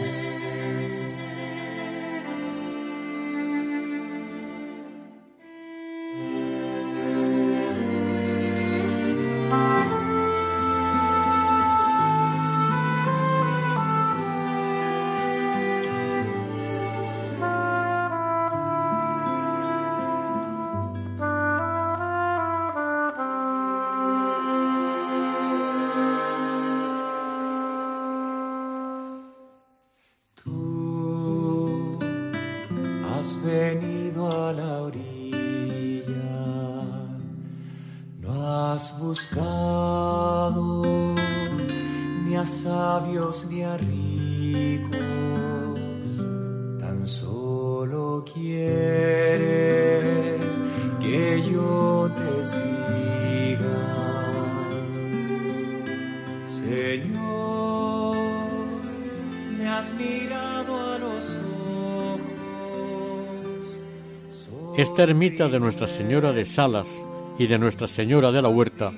Esta 64.77 65.03
ermita 65.05 65.49
de 65.49 65.61
Nuestra 65.61 65.87
Señora 65.87 66.33
de 66.33 66.45
Salas 66.45 67.05
y 67.39 67.47
de 67.47 67.59
Nuestra 67.59 67.87
Señora 67.87 68.33
de 68.33 68.43
la 68.43 68.49
Huerta 68.49 68.93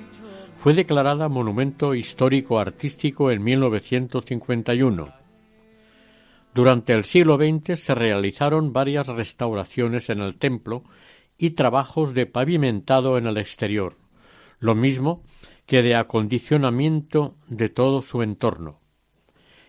fue 0.57 0.73
declarada 0.73 1.29
Monumento 1.29 1.93
Histórico 1.93 2.57
Artístico 2.57 3.29
en 3.29 3.43
1951. 3.43 5.13
Durante 6.55 6.93
el 6.93 7.03
siglo 7.03 7.37
XX 7.37 7.79
se 7.79 7.93
realizaron 7.93 8.73
varias 8.73 9.07
restauraciones 9.07 10.09
en 10.09 10.19
el 10.19 10.37
templo 10.37 10.83
y 11.37 11.51
trabajos 11.51 12.15
de 12.15 12.25
pavimentado 12.25 13.19
en 13.19 13.27
el 13.27 13.37
exterior, 13.37 13.97
lo 14.59 14.73
mismo 14.73 15.21
que 15.67 15.83
de 15.83 15.95
acondicionamiento 15.95 17.35
de 17.47 17.69
todo 17.69 18.01
su 18.01 18.23
entorno. 18.23 18.80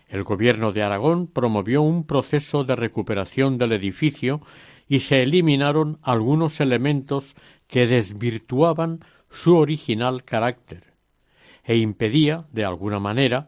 El 0.07 0.23
gobierno 0.23 0.71
de 0.71 0.83
Aragón 0.83 1.27
promovió 1.27 1.81
un 1.81 2.05
proceso 2.05 2.63
de 2.63 2.75
recuperación 2.75 3.57
del 3.57 3.71
edificio 3.71 4.41
y 4.87 4.99
se 4.99 5.23
eliminaron 5.23 5.99
algunos 6.01 6.59
elementos 6.59 7.35
que 7.67 7.87
desvirtuaban 7.87 8.99
su 9.29 9.57
original 9.57 10.23
carácter 10.23 10.93
e 11.63 11.77
impedía, 11.77 12.45
de 12.51 12.65
alguna 12.65 12.99
manera, 12.99 13.47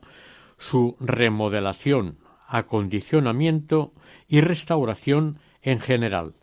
su 0.57 0.95
remodelación, 0.99 2.17
acondicionamiento 2.47 3.93
y 4.27 4.41
restauración 4.41 5.39
en 5.61 5.79
general. 5.79 6.33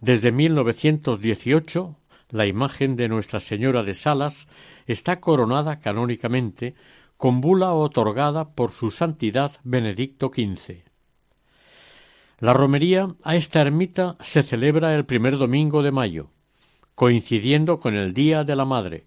Desde 0.00 0.30
1918, 0.30 1.96
la 2.30 2.46
imagen 2.46 2.96
de 2.96 3.08
Nuestra 3.08 3.40
Señora 3.40 3.82
de 3.82 3.94
Salas 3.94 4.48
está 4.86 5.20
coronada 5.20 5.80
canónicamente 5.80 6.74
con 7.16 7.40
bula 7.40 7.72
otorgada 7.72 8.50
por 8.54 8.72
su 8.72 8.90
santidad 8.90 9.52
Benedicto 9.64 10.30
XV. 10.34 10.84
La 12.38 12.52
romería 12.52 13.08
a 13.24 13.36
esta 13.36 13.62
ermita 13.62 14.16
se 14.20 14.42
celebra 14.42 14.94
el 14.94 15.06
primer 15.06 15.38
domingo 15.38 15.82
de 15.82 15.92
mayo, 15.92 16.30
coincidiendo 16.94 17.80
con 17.80 17.94
el 17.94 18.12
Día 18.12 18.44
de 18.44 18.56
la 18.56 18.66
Madre. 18.66 19.06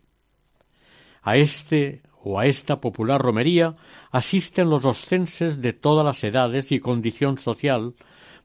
A 1.21 1.37
este 1.37 2.01
o 2.23 2.39
a 2.39 2.47
esta 2.47 2.81
popular 2.81 3.21
romería 3.21 3.75
asisten 4.11 4.69
los 4.69 4.85
oscenses 4.85 5.61
de 5.61 5.73
todas 5.73 6.03
las 6.03 6.23
edades 6.23 6.71
y 6.71 6.79
condición 6.79 7.37
social 7.37 7.93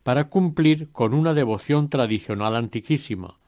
para 0.03 0.29
cumplir 0.29 0.93
con 0.93 1.15
una 1.15 1.33
devoción 1.33 1.89
tradicional 1.89 2.55
antiquísima, 2.55 3.39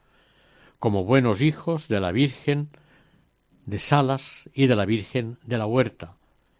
como 0.78 1.04
buenos 1.04 1.42
hijos 1.42 1.88
de 1.88 2.00
la 2.00 2.12
Virgen 2.12 2.70
de 3.66 3.78
Salas 3.78 4.48
y 4.54 4.68
de 4.68 4.76
la 4.76 4.86
Virgen 4.86 5.38
de 5.44 5.58
la 5.58 5.66
Huerta, 5.66 6.14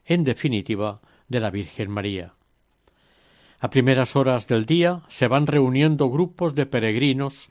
en 0.05 0.25
definitiva 0.25 1.01
de 1.29 1.41
la 1.41 1.51
Virgen 1.51 1.91
María. 1.91 2.35
A 3.59 3.71
primeras 3.71 4.17
horas 4.17 4.49
del 4.49 4.67
día 4.67 5.03
se 5.09 5.29
van 5.29 5.47
reuniendo 5.47 6.11
grupos 6.11 6.55
de 6.55 6.67
peregrinos 6.67 7.49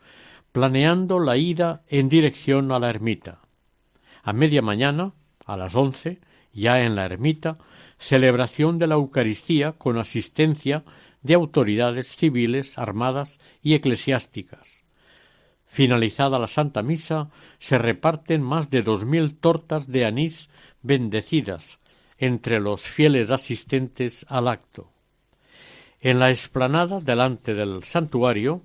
planeando 0.51 1.19
la 1.19 1.35
ida 1.35 1.81
en 1.89 2.07
dirección 2.07 2.71
a 2.71 2.79
la 2.79 2.89
ermita. 2.89 3.39
A 4.23 4.31
media 4.31 4.61
mañana, 4.61 5.13
a 5.45 5.57
las 5.57 5.75
once, 5.75 6.19
ya 6.53 6.81
en 6.81 6.95
la 6.95 7.05
ermita, 7.05 7.57
celebración 7.97 8.77
de 8.77 8.87
la 8.87 8.95
Eucaristía 8.95 9.73
con 9.73 9.97
asistencia 9.97 10.83
de 11.23 11.33
autoridades 11.33 12.15
civiles, 12.15 12.77
armadas 12.77 13.39
y 13.61 13.73
eclesiásticas. 13.73 14.84
Finalizada 15.65 16.39
la 16.39 16.47
Santa 16.47 16.81
Misa, 16.81 17.29
se 17.59 17.77
reparten 17.77 18.41
más 18.41 18.69
de 18.69 18.81
dos 18.81 19.05
mil 19.05 19.35
tortas 19.35 19.91
de 19.91 20.05
anís 20.05 20.49
bendecidas 20.81 21.79
entre 22.17 22.59
los 22.59 22.83
fieles 22.83 23.31
asistentes 23.31 24.25
al 24.29 24.47
acto. 24.47 24.91
En 25.99 26.19
la 26.19 26.29
explanada 26.29 26.99
delante 26.99 27.53
del 27.53 27.83
santuario, 27.83 28.61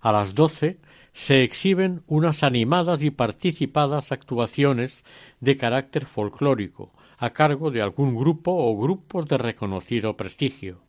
a 0.00 0.12
las 0.12 0.34
doce, 0.34 0.78
se 1.12 1.42
exhiben 1.42 2.02
unas 2.06 2.42
animadas 2.42 3.02
y 3.02 3.10
participadas 3.10 4.12
actuaciones 4.12 5.04
de 5.40 5.56
carácter 5.56 6.06
folclórico, 6.06 6.92
a 7.18 7.30
cargo 7.30 7.70
de 7.70 7.82
algún 7.82 8.16
grupo 8.16 8.52
o 8.52 8.76
grupos 8.76 9.26
de 9.26 9.38
reconocido 9.38 10.16
prestigio. 10.16 10.80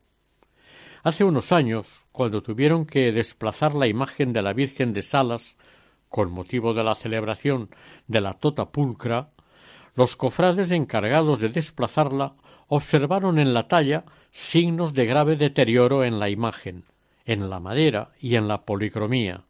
Hace 1.04 1.26
unos 1.26 1.51
años, 1.51 2.06
cuando 2.14 2.41
tuvieron 2.41 2.86
que 2.86 3.12
desplazar 3.12 3.76
la 3.76 3.88
imagen 3.88 4.32
de 4.32 4.41
la 4.41 4.54
Virgen 4.54 4.93
de 4.93 5.01
Salas 5.01 5.58
con 6.08 6.32
motivo 6.32 6.74
de 6.74 6.86
la 6.86 6.95
celebración 6.95 7.70
de 8.08 8.22
la 8.22 8.36
Tota 8.36 8.72
Pulcra, 8.72 9.32
los 9.95 10.16
cofrades 10.16 10.72
encargados 10.72 11.39
de 11.39 11.49
desplazarla 11.49 12.36
observaron 12.70 13.38
en 13.38 13.54
la 13.54 13.68
talla 13.68 14.06
signos 14.32 14.93
de 14.93 15.06
grave 15.06 15.36
deterioro 15.36 16.06
en 16.06 16.20
la 16.20 16.30
imagen, 16.30 16.86
en 17.26 17.49
la 17.49 17.60
madera 17.60 18.12
y 18.22 18.38
en 18.38 18.47
la 18.47 18.64
policromía. 18.64 19.43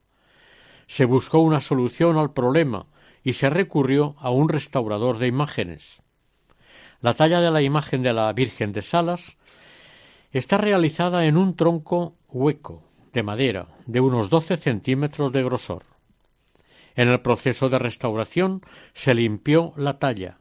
Se 0.88 1.06
buscó 1.06 1.38
una 1.38 1.60
solución 1.60 2.18
al 2.18 2.34
problema 2.34 2.88
y 3.24 3.34
se 3.34 3.51
recurrió 3.51 4.16
a 4.18 4.32
un 4.32 4.49
restaurador 4.49 5.20
de 5.20 5.28
imágenes. 5.28 6.01
La 6.99 7.14
talla 7.14 7.41
de 7.41 7.51
la 7.51 7.62
imagen 7.62 8.01
de 8.01 8.14
la 8.14 8.34
Virgen 8.34 8.72
de 8.72 8.82
Salas 8.82 9.38
está 10.34 10.58
realizada 10.58 11.26
en 11.28 11.38
un 11.38 11.56
tronco 11.56 12.18
hueco 12.28 12.84
de 13.14 13.24
madera 13.24 13.68
de 13.86 14.00
unos 14.00 14.30
doce 14.30 14.58
centímetros 14.58 15.32
de 15.32 15.44
grosor. 15.44 15.84
En 16.96 17.08
el 17.08 17.22
proceso 17.22 17.70
de 17.70 17.80
restauración 17.80 18.62
se 18.94 19.14
limpió 19.14 19.74
la 19.78 20.00
talla. 20.00 20.40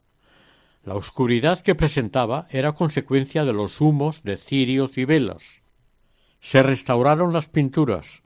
La 0.83 0.97
oscuridad 0.97 1.61
que 1.61 1.75
presentaba 1.75 2.47
era 2.51 2.73
consecuencia 2.73 3.45
de 3.45 3.53
los 3.53 3.81
humos 3.81 4.23
de 4.23 4.39
cirios 4.39 4.97
y 4.99 5.05
velas. 5.05 5.63
Se 6.41 6.63
restauraron 6.63 7.33
las 7.33 7.49
pinturas 7.49 8.23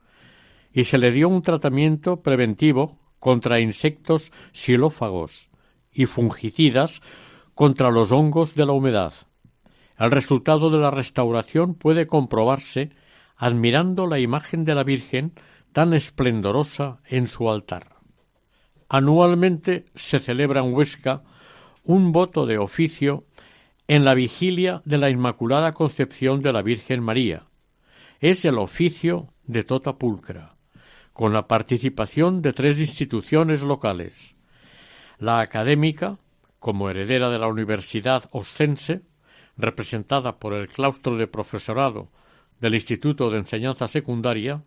y 0.72 0.84
se 0.84 0.98
le 0.98 1.10
dio 1.10 1.28
un 1.28 1.42
tratamiento 1.42 2.22
preventivo 2.22 2.98
contra 3.18 3.60
insectos 3.60 4.32
xilófagos 4.52 5.50
y 5.92 6.06
fungicidas 6.06 7.02
contra 7.54 7.90
los 7.90 8.12
hongos 8.12 8.54
de 8.54 8.66
la 8.66 8.72
humedad. 8.72 9.12
El 9.98 10.10
resultado 10.10 10.70
de 10.70 10.78
la 10.78 10.90
restauración 10.90 11.74
puede 11.74 12.06
comprobarse 12.06 12.90
admirando 13.36 14.06
la 14.06 14.18
imagen 14.18 14.64
de 14.64 14.74
la 14.74 14.84
Virgen 14.84 15.32
tan 15.72 15.94
esplendorosa 15.94 17.00
en 17.06 17.26
su 17.26 17.50
altar. 17.50 17.96
Anualmente 18.88 19.84
se 19.94 20.18
celebra 20.18 20.60
en 20.60 20.72
Huesca 20.72 21.22
un 21.82 22.12
voto 22.12 22.46
de 22.46 22.58
oficio 22.58 23.24
en 23.88 24.04
la 24.04 24.14
vigilia 24.14 24.82
de 24.84 24.98
la 24.98 25.10
Inmaculada 25.10 25.72
Concepción 25.72 26.42
de 26.42 26.52
la 26.52 26.62
Virgen 26.62 27.02
María. 27.02 27.46
Es 28.20 28.44
el 28.44 28.58
oficio 28.58 29.32
de 29.44 29.62
Tota 29.62 29.96
Pulcra, 29.96 30.56
con 31.12 31.32
la 31.32 31.46
participación 31.46 32.42
de 32.42 32.52
tres 32.52 32.80
instituciones 32.80 33.62
locales. 33.62 34.34
La 35.18 35.40
académica, 35.40 36.18
como 36.58 36.90
heredera 36.90 37.30
de 37.30 37.38
la 37.38 37.48
Universidad 37.48 38.24
Oscense, 38.32 39.02
representada 39.56 40.38
por 40.38 40.52
el 40.54 40.68
claustro 40.68 41.16
de 41.16 41.26
profesorado 41.26 42.08
del 42.60 42.74
Instituto 42.74 43.30
de 43.30 43.38
Enseñanza 43.38 43.86
Secundaria, 43.86 44.62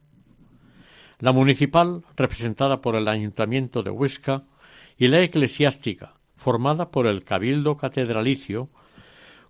la 1.19 1.33
municipal, 1.33 2.03
representada 2.15 2.81
por 2.81 2.95
el 2.95 3.07
Ayuntamiento 3.07 3.83
de 3.83 3.89
Huesca, 3.91 4.43
y 4.97 5.07
la 5.07 5.21
eclesiástica, 5.21 6.15
formada 6.35 6.91
por 6.91 7.07
el 7.07 7.23
Cabildo 7.23 7.77
Catedralicio, 7.77 8.69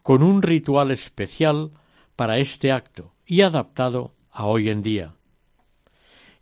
con 0.04 0.24
un 0.24 0.42
ritual 0.42 0.92
especial 0.92 1.72
para 2.16 2.38
este 2.38 2.72
acto 2.72 3.14
y 3.26 3.42
adaptado 3.42 4.14
a 4.32 4.46
hoy 4.46 4.70
en 4.70 4.84
día. 4.84 5.14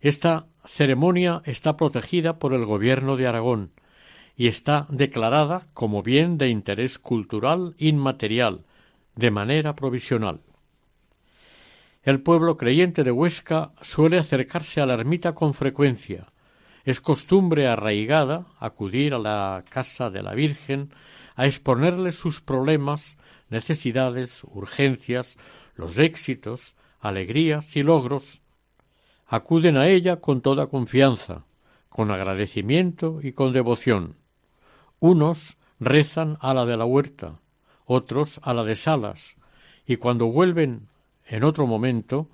Esta 0.00 0.46
ceremonia 0.64 1.42
está 1.44 1.76
protegida 1.76 2.38
por 2.38 2.52
el 2.52 2.64
Gobierno 2.64 3.16
de 3.16 3.26
Aragón 3.26 3.72
y 4.36 4.46
está 4.46 4.86
declarada 4.90 5.66
como 5.74 6.02
bien 6.02 6.38
de 6.38 6.48
interés 6.48 6.98
cultural 6.98 7.74
inmaterial 7.78 8.64
de 9.18 9.32
manera 9.32 9.74
provisional. 9.74 10.42
El 12.04 12.22
pueblo 12.22 12.56
creyente 12.56 13.02
de 13.02 13.10
Huesca 13.10 13.72
suele 13.82 14.16
acercarse 14.16 14.80
a 14.80 14.86
la 14.86 14.94
ermita 14.94 15.34
con 15.34 15.54
frecuencia. 15.54 16.32
Es 16.84 17.00
costumbre 17.00 17.66
arraigada 17.66 18.46
acudir 18.60 19.14
a 19.14 19.18
la 19.18 19.64
casa 19.68 20.08
de 20.08 20.22
la 20.22 20.34
Virgen 20.34 20.94
a 21.34 21.46
exponerle 21.46 22.12
sus 22.12 22.40
problemas, 22.40 23.18
necesidades, 23.48 24.44
urgencias, 24.44 25.36
los 25.74 25.98
éxitos, 25.98 26.76
alegrías 27.00 27.74
y 27.74 27.82
logros. 27.82 28.40
Acuden 29.26 29.78
a 29.78 29.88
ella 29.88 30.20
con 30.20 30.42
toda 30.42 30.68
confianza, 30.68 31.44
con 31.88 32.12
agradecimiento 32.12 33.18
y 33.20 33.32
con 33.32 33.52
devoción. 33.52 34.14
Unos 35.00 35.56
rezan 35.80 36.38
a 36.40 36.54
la 36.54 36.66
de 36.66 36.76
la 36.76 36.84
huerta, 36.84 37.40
otros 37.88 38.38
a 38.44 38.54
la 38.54 38.62
de 38.62 38.76
Salas, 38.76 39.36
y 39.86 39.96
cuando 39.96 40.26
vuelven 40.26 40.86
en 41.26 41.42
otro 41.42 41.66
momento, 41.66 42.28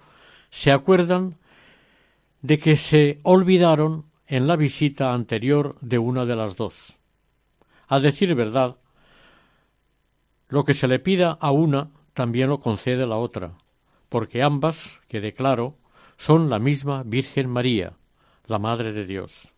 se 0.50 0.72
acuerdan 0.72 1.36
de 2.42 2.58
que 2.58 2.76
se 2.76 3.20
olvidaron 3.22 4.04
en 4.26 4.46
la 4.46 4.56
visita 4.56 5.14
anterior 5.14 5.76
de 5.80 5.98
una 5.98 6.26
de 6.26 6.36
las 6.36 6.56
dos. 6.56 6.98
A 7.88 8.00
decir 8.00 8.34
verdad, 8.34 8.76
lo 10.48 10.64
que 10.64 10.74
se 10.74 10.88
le 10.88 10.98
pida 10.98 11.38
a 11.40 11.52
una 11.52 11.90
también 12.12 12.48
lo 12.48 12.60
concede 12.60 13.06
la 13.06 13.16
otra, 13.16 13.52
porque 14.08 14.42
ambas, 14.42 15.00
que 15.08 15.20
declaro, 15.20 15.76
son 16.16 16.50
la 16.50 16.58
misma 16.58 17.04
Virgen 17.04 17.48
María, 17.48 17.94
la 18.46 18.58
Madre 18.58 18.92
de 18.92 19.06
Dios. 19.06 19.53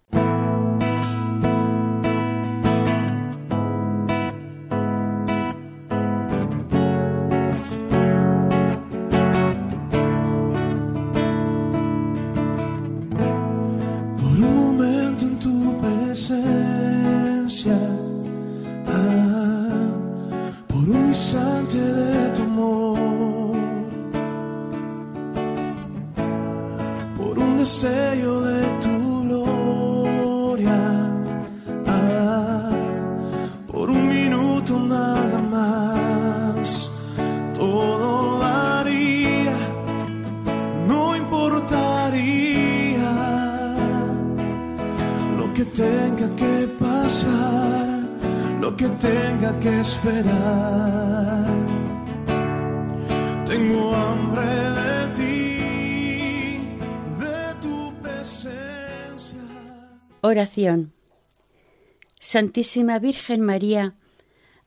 Santísima 62.21 62.99
Virgen 62.99 63.41
María, 63.41 63.95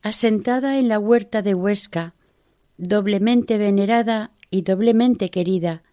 asentada 0.02 0.78
en 0.78 0.88
la 0.88 1.00
huerta 1.00 1.42
de 1.42 1.56
Huesca, 1.56 2.14
doblemente 2.78 3.58
venerada 3.58 4.32
y 4.50 4.62
doblemente 4.62 5.30
querida, 5.30 5.84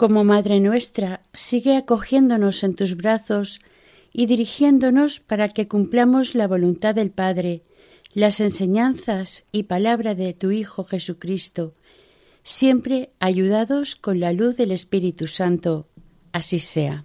como 0.00 0.24
Madre 0.24 0.60
nuestra, 0.60 1.20
sigue 1.34 1.76
acogiéndonos 1.76 2.64
en 2.64 2.74
tus 2.74 2.96
brazos 2.96 3.60
y 4.14 4.24
dirigiéndonos 4.24 5.20
para 5.20 5.48
que 5.48 5.68
cumplamos 5.68 6.34
la 6.34 6.48
voluntad 6.48 6.94
del 6.94 7.10
Padre, 7.10 7.64
las 8.14 8.40
enseñanzas 8.40 9.44
y 9.52 9.64
palabra 9.64 10.14
de 10.14 10.32
tu 10.32 10.52
Hijo 10.52 10.84
Jesucristo, 10.84 11.74
siempre 12.44 13.10
ayudados 13.18 13.94
con 13.94 14.20
la 14.20 14.32
luz 14.32 14.56
del 14.56 14.70
Espíritu 14.70 15.26
Santo. 15.26 15.86
Así 16.32 16.60
sea. 16.60 17.04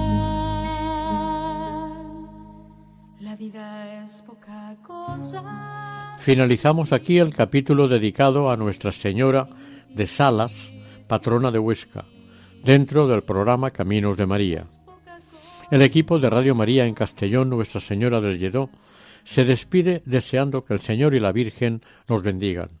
Finalizamos 6.19 6.93
aquí 6.93 7.17
el 7.17 7.33
capítulo 7.33 7.87
dedicado 7.87 8.51
a 8.51 8.57
Nuestra 8.57 8.91
Señora 8.91 9.47
de 9.89 10.05
Salas, 10.05 10.71
patrona 11.07 11.49
de 11.49 11.57
Huesca, 11.57 12.05
dentro 12.63 13.07
del 13.07 13.23
programa 13.23 13.71
Caminos 13.71 14.15
de 14.17 14.27
María. 14.27 14.65
El 15.71 15.81
equipo 15.81 16.19
de 16.19 16.29
Radio 16.29 16.53
María 16.53 16.85
en 16.85 16.93
Castellón, 16.93 17.49
Nuestra 17.49 17.81
Señora 17.81 18.21
del 18.21 18.37
Lledó, 18.37 18.69
se 19.23 19.43
despide 19.43 20.03
deseando 20.05 20.63
que 20.63 20.73
el 20.73 20.79
Señor 20.79 21.15
y 21.15 21.19
la 21.19 21.31
Virgen 21.31 21.81
nos 22.07 22.21
bendigan. 22.21 22.80